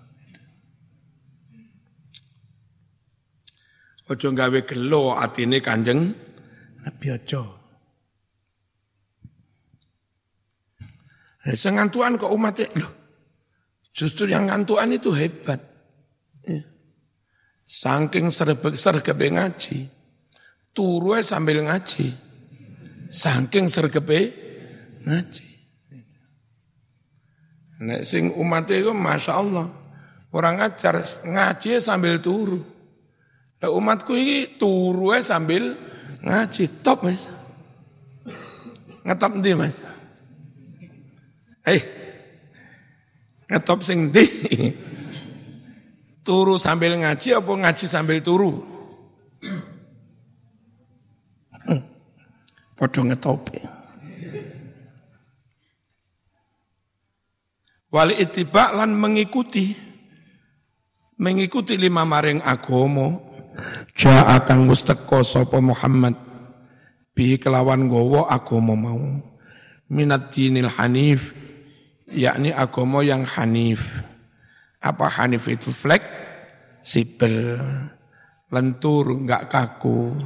[4.07, 6.15] Ojo gawe gelo atine Kanjeng
[6.83, 7.41] Nabi ojo.
[11.43, 12.91] Sengantuan kok umatnya, loh,
[13.91, 15.59] justru yang ngantuan itu hebat.
[16.47, 16.63] Ya.
[17.67, 19.91] Saking serbek sergepe ngaji,
[20.71, 22.15] turu sambil ngaji.
[23.11, 24.42] Saking sergepe
[25.03, 25.47] ngaji.
[27.83, 29.67] Nek sing umat itu Masya Allah.
[30.33, 32.63] Orang ngajar ngaji sambil turu.
[33.61, 35.77] Nah, umatku ini turu sambil
[36.23, 36.81] ngaji.
[36.81, 37.29] Top mas.
[39.03, 39.83] Ngetop ndi mas?
[41.67, 41.81] Eh,
[43.51, 44.25] ngetop sing di.
[46.27, 48.63] turu sambil ngaji apa ngaji sambil turu?
[52.73, 53.53] Podo ngetop
[57.93, 59.69] Wali itibak lan mengikuti.
[61.21, 63.29] Mengikuti lima maring agomo.
[63.93, 66.17] Ja akan musteko sapa Muhammad.
[67.13, 69.05] Bihi kelawan gowo agomo mau.
[69.93, 71.37] Minat dinil hanif
[72.09, 74.01] yakni agomo yang hanif.
[74.81, 76.01] Apa hanif itu flek?
[76.81, 77.61] Sipel
[78.49, 80.17] lentur enggak kaku.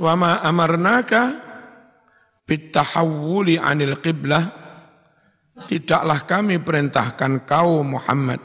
[0.00, 1.51] Wama amarnaka
[2.46, 4.60] bitahawuli anil qiblah.
[5.52, 8.40] Tidaklah kami perintahkan kau Muhammad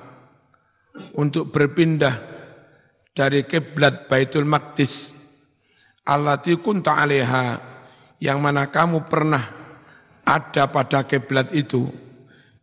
[1.16, 2.16] untuk berpindah
[3.16, 5.16] dari kiblat Baitul Maqdis
[6.04, 7.46] allati kunta 'alaiha
[8.22, 9.44] yang mana kamu pernah
[10.28, 11.88] ada pada kiblat itu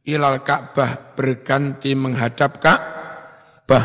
[0.05, 3.85] ilal Ka'bah berganti menghadap Ka'bah.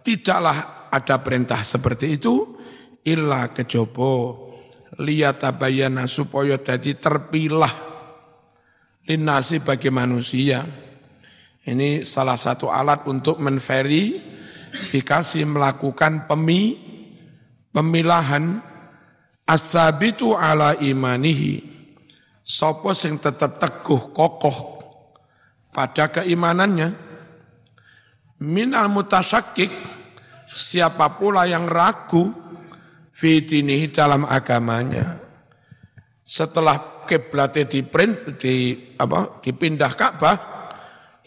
[0.00, 2.56] Tidaklah ada perintah seperti itu
[3.04, 4.46] illa kejobo
[4.98, 7.70] liyatabayana supaya jadi terpilah
[9.06, 10.66] linasi bagi manusia.
[11.60, 16.74] Ini salah satu alat untuk menverifikasi melakukan pemi,
[17.70, 18.58] pemilahan
[19.46, 21.70] asabitu ala imanihi.
[22.40, 24.58] Sopo sing tetap teguh kokoh
[25.70, 27.12] pada keimanannya.
[28.40, 29.68] Minal mutasyakik
[30.56, 32.32] siapa pula yang ragu
[33.20, 35.20] fitinihi dalam agamanya.
[36.24, 40.38] Setelah kiblatnya diprint, di, apa, dipindah Ka'bah,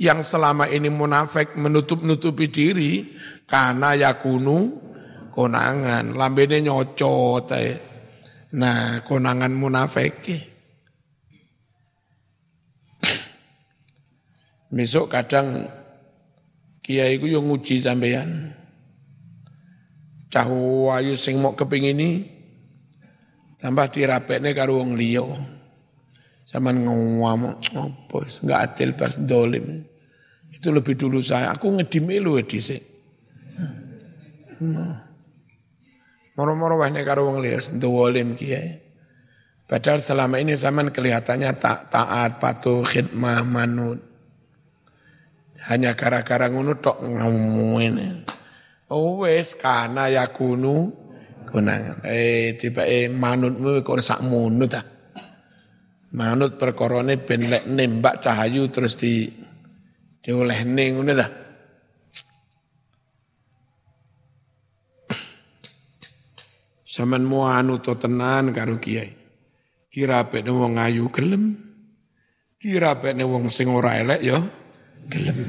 [0.01, 3.13] yang selama ini munafik menutup-nutupi diri,
[3.45, 4.81] karena yakunu
[5.29, 7.45] konangan, lambene nyocot.
[7.53, 7.77] Eh.
[8.57, 10.49] Nah, konangan munafik.
[14.73, 15.69] Besok kadang
[16.81, 18.62] kiai ku yang nguji sampeyan.
[20.33, 22.09] Cah wayu sing mau kepingin ini
[23.61, 25.21] tambah dirapekne karo wong liya.
[26.49, 29.85] Zaman ngomong apa enggak adil pas dolim.
[30.49, 31.53] Itu lebih dulu saya.
[31.53, 32.81] Aku ngedimi lu dhisik.
[36.33, 38.81] Moro-moro wahne karo wong liya dolim kiai.
[39.69, 44.01] Padahal selama ini zaman kelihatannya tak taat, patuh, khidmah, manut.
[45.69, 48.25] Hanya gara-gara ngono tok ngomongin.
[48.93, 50.93] Oh wes kana yakunu
[51.49, 52.05] kunangan.
[52.05, 54.85] Eh tiba eh manutmu kok sak munut ah.
[56.13, 59.33] Manut perkorone ben lek nembak cahayu terus di
[60.21, 61.27] dioleh ning ngono ta.
[66.85, 69.09] Saman mau anu to tenan karo kiai.
[69.89, 71.57] Dirapekne wong ayu gelem.
[72.61, 74.37] Dirapekne wong sing ora elek ya
[75.09, 75.39] gelem.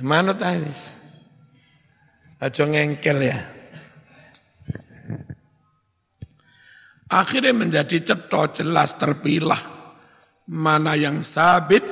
[0.00, 0.64] Manut ae
[2.40, 3.36] Aja ngengkel ya.
[7.12, 9.60] Akhirnya menjadi cetok jelas terpilah
[10.48, 11.84] mana yang sabit,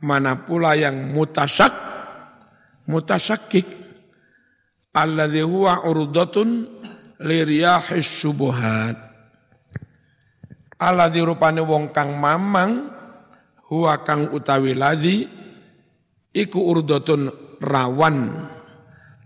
[0.00, 1.76] mana pula yang mutasyak,
[2.88, 3.68] mutasyakik.
[4.96, 6.80] Alladhi huwa urdatun
[7.20, 8.96] liriyahis syubuhat.
[10.80, 12.88] Alladhi rupane wong kang mamang,
[13.68, 15.26] huwa kang utawi ladhi,
[16.32, 17.28] iku urdatun
[17.60, 18.18] rawan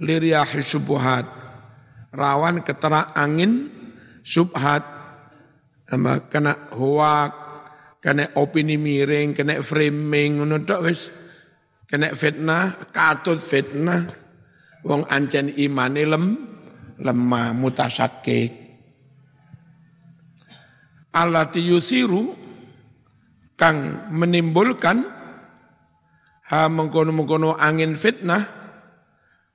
[0.02, 1.26] liriyahis syubuhat.
[2.14, 3.68] Rawan ketera angin
[4.24, 4.82] subhat
[5.84, 7.32] sama kena hoak
[8.00, 11.12] kena opini miring kena framing ngono tok wis.
[11.88, 14.06] Kena fitnah katut fitnah.
[14.84, 16.24] Wong ancen imane lem
[16.98, 18.68] lemah mutasakkik
[21.18, 22.34] alati yusiru
[23.58, 25.02] kang menimbulkan
[26.48, 28.57] ha mengkono-mengkono angin fitnah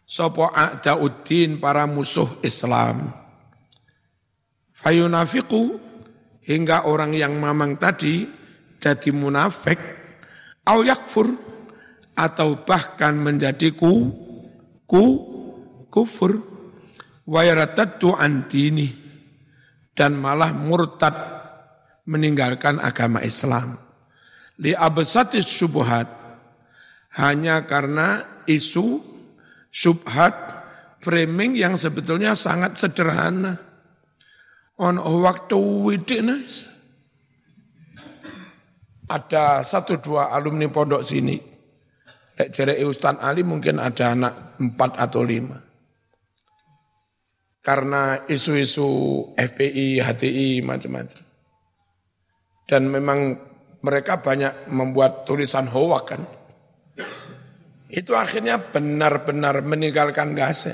[0.04, 3.12] sapa a'dauddin para musuh Islam.
[4.74, 5.80] Fayunafiku
[6.44, 8.28] hingga orang yang mamang tadi
[8.80, 9.80] jadi munafik.
[10.64, 11.28] Au yakfur
[12.16, 14.12] atau bahkan menjadi ku
[14.88, 15.04] ku
[15.88, 16.40] kufur.
[17.24, 17.48] Wa
[18.20, 18.92] antini
[19.96, 21.16] dan malah murtad
[22.04, 23.80] meninggalkan agama Islam.
[24.60, 26.08] Li absatis subuhat
[27.16, 29.13] hanya karena isu
[29.74, 30.34] subhat
[31.02, 33.58] framing yang sebetulnya sangat sederhana
[34.78, 35.60] on waktu
[36.22, 36.70] nis.
[39.10, 41.38] Ada satu dua alumni pondok sini.
[42.34, 45.60] Lek jere Ustaz Ali mungkin ada anak empat atau lima.
[47.64, 48.88] Karena isu-isu
[49.38, 51.22] FPI, HTI, macam-macam.
[52.68, 53.20] Dan memang
[53.86, 56.22] mereka banyak membuat tulisan hoak kan.
[57.94, 60.74] Itu akhirnya benar-benar meninggalkan gasek.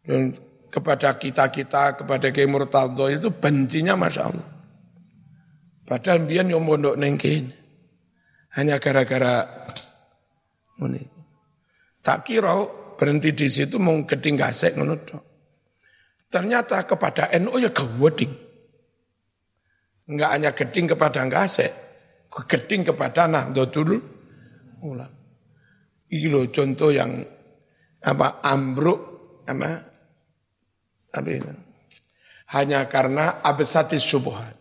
[0.00, 0.32] Dan
[0.72, 4.48] kepada kita-kita, kepada Kiai Murtado itu bencinya Masya Allah.
[5.84, 7.52] Padahal biar yang mondok nengkin.
[8.56, 9.44] Hanya gara-gara.
[12.00, 12.56] Tak kira
[12.96, 14.96] berhenti di situ mau geding gasek ngono
[16.32, 18.32] Ternyata kepada NU ya gaweding.
[20.08, 21.70] Enggak hanya geding kepada gasek,
[22.48, 23.28] geding kepada
[23.68, 24.19] dulu
[24.82, 25.14] ulang.
[26.10, 27.22] Ini contoh yang
[28.00, 29.00] apa ambruk
[29.46, 29.70] apa
[31.10, 31.38] tapi
[32.50, 34.58] hanya karena abesatis subhat.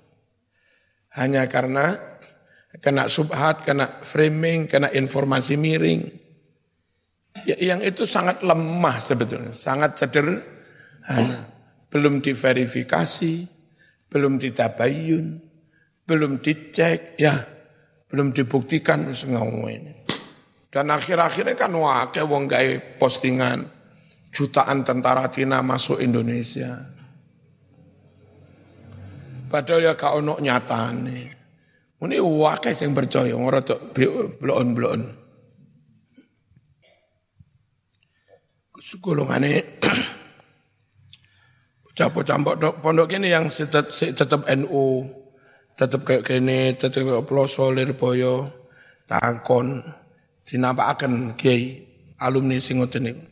[1.17, 1.97] Hanya karena
[2.77, 6.05] kena subhat, kena framing, kena informasi miring.
[7.49, 11.49] Ya, yang itu sangat lemah sebetulnya, sangat sederhana.
[11.89, 13.33] Belum diverifikasi,
[14.05, 15.25] belum ditabayun,
[16.05, 17.41] belum dicek, ya
[18.09, 19.93] belum dibuktikan ini.
[20.69, 23.65] Dan akhir-akhirnya kan wah kayak wong gawe postingan
[24.29, 26.77] jutaan tentara Cina masuk Indonesia.
[29.49, 31.25] Padahal ya kau ono nyata nih.
[31.99, 33.91] Ini wakai yang percaya, orang tuh
[34.39, 35.01] belon-belon.
[39.03, 39.77] Golongane
[41.85, 42.37] bocah-bocah
[42.79, 44.85] pondok ini yang tetap, NU,
[45.75, 48.49] tetap kayak gini, tetap kayak peloso Lirboyo,
[49.05, 49.83] takon,
[50.57, 51.85] akan kiai
[52.17, 53.23] alumni singoten itu.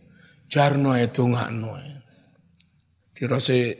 [0.48, 1.76] Jarno itu ngakno.
[3.12, 3.76] Dirose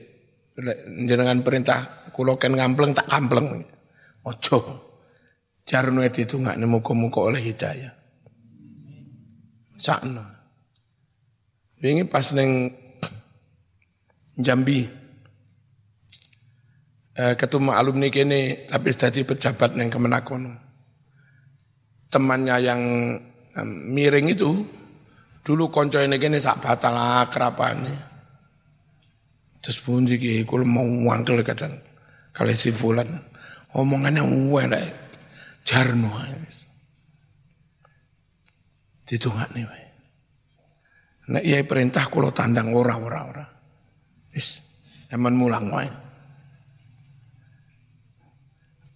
[1.06, 3.64] jenengan perintah kulo ken ngampleng tak kampleng.
[4.26, 4.60] Ojo.
[5.68, 7.94] Jarno itu ngakno muka-muka oleh hidayah.
[9.78, 10.26] Sakno.
[11.78, 12.74] Ini pas neng
[14.38, 14.86] Jambi
[17.18, 20.67] eh, ketemu alumni kini tapi jadi pejabat neng Kemenakono.
[22.08, 22.82] Temannya yang
[23.66, 24.52] miring itu
[25.48, 27.96] Dulu konco ini kene sak batal akrabane.
[29.64, 31.72] Terus pundi ki kula mau wangkel kadang
[32.36, 33.08] kali si fulan
[33.72, 34.92] omongannya elek
[35.64, 36.12] jarno
[39.56, 39.88] nih wae.
[41.32, 43.46] Nek iya perintah kulo tandang ora ora ora.
[44.36, 44.60] Wis
[45.16, 45.88] eman mulang wae.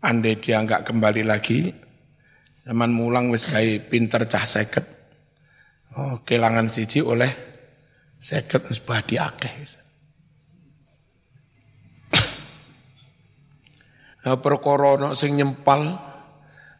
[0.03, 1.71] Andai dia enggak kembali lagi,
[2.65, 4.85] zaman mulang wis kayak pinter cah seket,
[5.91, 7.27] Oh, kelangan siji oleh
[8.15, 9.53] seket wis badi akeh.
[14.21, 15.97] Nah, perkara sing nyempal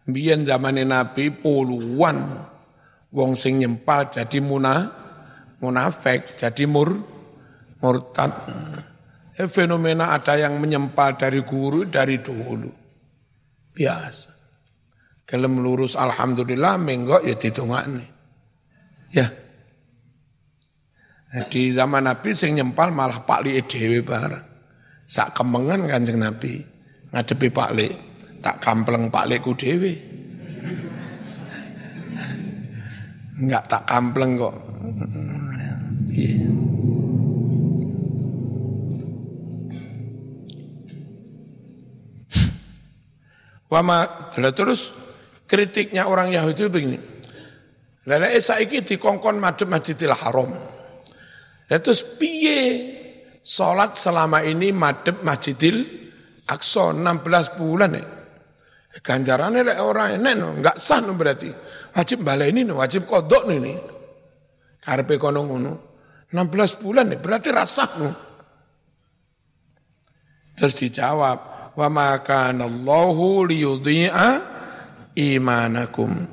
[0.05, 2.37] biyen zamane Nabi puluhan
[3.09, 4.93] wong sing nyempal jadi muna
[5.61, 7.01] munafik, jadi mur
[7.81, 8.31] murtad.
[9.37, 12.69] Ya, fenomena ada yang menyempal dari guru dari dulu.
[13.71, 14.40] Biasa.
[15.31, 18.03] Kalau lurus alhamdulillah menggok ya ditungakne.
[19.15, 19.31] Ya.
[21.47, 24.43] Di zaman Nabi sing nyempal malah Pak Li dhewe bareng.
[25.07, 26.59] Sak kemengan Kanjeng Nabi
[27.15, 27.87] ngadepi Pak Li.
[28.43, 29.95] Tak kampleng Pak Liku dhewe.
[33.39, 34.55] Enggak tak kampleng kok.
[36.11, 36.51] Iya.
[43.71, 44.91] Wama terus
[45.51, 46.99] kritiknya orang Yahudi begini.
[48.07, 50.55] Lele saiki dikongkon madhep Masjidil Haram.
[51.67, 52.59] Terus piye
[53.43, 55.83] salat selama ini madhep Masjidil
[56.47, 58.03] Aqsa 16 bulan ya.
[58.91, 61.47] Ganjarannya lek ora enek no, enggak sah no berarti.
[61.95, 63.75] Wajib baleni no, wajib kodok no ini.
[64.79, 65.73] Karepe kono ngono.
[66.31, 68.09] 16 bulan ya, berarti rasah no.
[70.55, 71.39] Terus dijawab,
[71.75, 74.50] wa ma kana liyudhi'a
[75.15, 76.27] imanakum.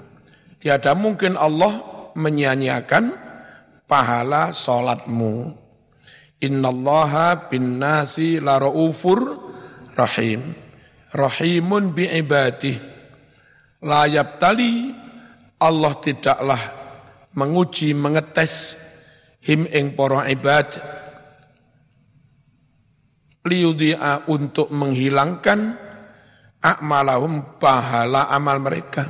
[0.58, 1.82] Tiada mungkin Allah
[2.18, 3.14] menyanyiakan
[3.86, 5.54] pahala salatmu.
[6.38, 9.38] Innallaha bin nasi la raufur
[9.94, 10.54] rahim.
[11.10, 12.76] Rahimun bi ibadih.
[13.82, 14.92] La yabtali
[15.58, 16.62] Allah tidaklah
[17.34, 18.78] menguji mengetes
[19.42, 20.78] him ing para ibad
[23.48, 25.87] liyudhi'a untuk menghilangkan
[26.62, 29.06] akmalahum pahala amal mereka.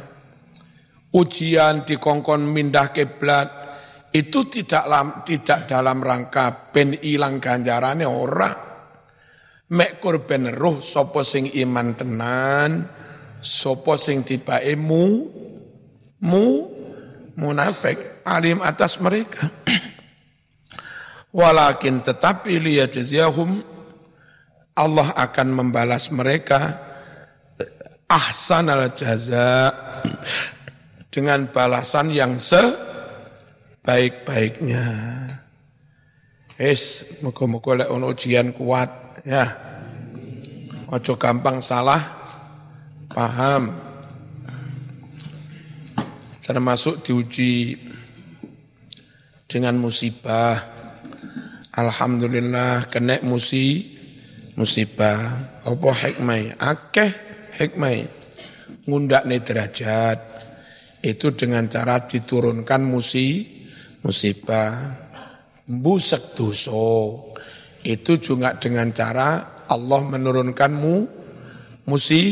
[1.08, 3.48] Ujian dikongkon mindah kiblat
[4.12, 4.84] itu tidak
[5.24, 8.52] tidak dalam rangka ben ilang ganjarane ora.
[9.68, 12.88] Mek korban roh sapa sing iman tenan,
[13.40, 15.28] sapa sing tibake mu
[16.24, 16.44] mu
[17.36, 19.44] munafik alim atas mereka.
[21.38, 23.60] Walakin tetapi liyajziyahum
[24.72, 26.87] Allah akan membalas mereka
[28.08, 29.68] ahsanal jaza
[31.12, 34.80] dengan balasan yang sebaik-baiknya.
[36.58, 39.46] Es, muka-muka lek ono ujian kuat ya.
[40.88, 42.00] Ojo gampang salah
[43.12, 43.76] paham.
[46.42, 47.76] Termasuk diuji
[49.44, 50.56] dengan musibah.
[51.76, 54.00] Alhamdulillah kena musi
[54.56, 55.44] musibah.
[55.62, 56.56] Apa hikmah?
[56.56, 57.27] Akeh
[57.58, 58.06] hikmah.
[58.86, 60.18] Ngundak derajat.
[61.02, 63.44] Itu dengan cara diturunkan musi
[64.06, 64.94] musibah.
[65.66, 67.34] Busek doso.
[67.82, 70.94] Itu juga dengan cara Allah menurunkanmu
[71.90, 72.22] musi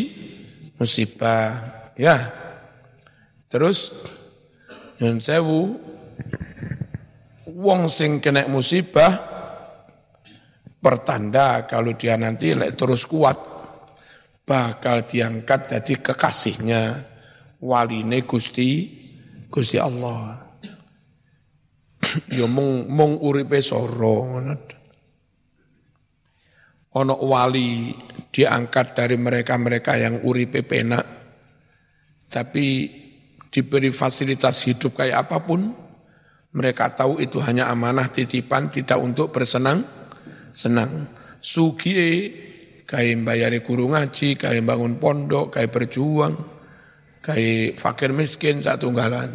[0.78, 1.90] musibah.
[1.98, 2.16] Ya.
[3.46, 3.92] Terus
[4.96, 5.76] Nyun sewu
[7.44, 9.12] wong sing kena musibah
[10.80, 13.36] pertanda kalau dia nanti terus kuat
[14.46, 16.82] bakal diangkat jadi kekasihnya
[17.58, 18.94] waline Gusti
[19.50, 20.46] Gusti Allah.
[22.38, 24.38] ya mung mung uripe soro
[26.96, 27.92] Ono wali
[28.32, 31.04] diangkat dari mereka-mereka yang uripe penak
[32.30, 32.88] tapi
[33.52, 35.72] diberi fasilitas hidup kayak apa pun,
[36.52, 39.84] mereka tahu itu hanya amanah titipan, tidak untuk bersenang
[40.52, 41.08] senang.
[41.40, 42.45] Sugie
[42.86, 46.38] kayak bayari guru ngaji, kayak bangun pondok, kayak berjuang,
[47.20, 49.34] kayak fakir miskin satu galan.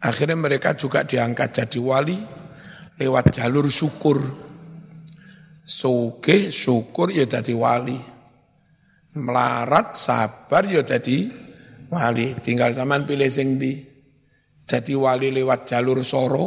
[0.00, 2.16] Akhirnya mereka juga diangkat jadi wali
[3.00, 4.20] lewat jalur syukur.
[5.64, 7.96] Suge, syukur ya jadi wali.
[9.16, 11.28] Melarat, sabar ya jadi
[11.88, 12.36] wali.
[12.40, 13.76] Tinggal zaman pilih sing di.
[14.68, 16.46] Jadi wali lewat jalur soro,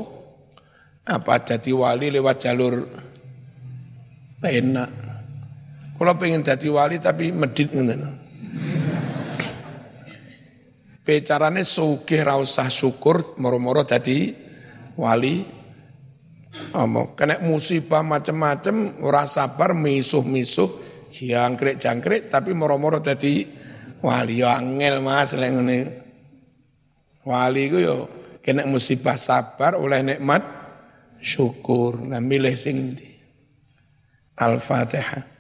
[1.04, 2.74] apa jadi wali lewat jalur
[4.40, 5.13] enak.
[6.04, 7.96] Kalau pengen jadi wali tapi medit ngene.
[11.00, 14.36] Pecarane sugih ra usah syukur moro-moro dadi
[15.00, 15.48] wali.
[16.76, 20.76] Amo kena musibah macam-macam ora sabar misuh-misuh
[21.08, 23.48] jangkrik-jangkrik tapi moro-moro dadi
[24.04, 25.80] wali yo angel Mas lek ngene.
[27.24, 28.12] Wali ku yo
[28.44, 30.44] kena musibah sabar oleh nikmat
[31.24, 32.04] syukur.
[32.04, 32.92] Nah milih sing
[34.36, 35.33] Al-Fatihah.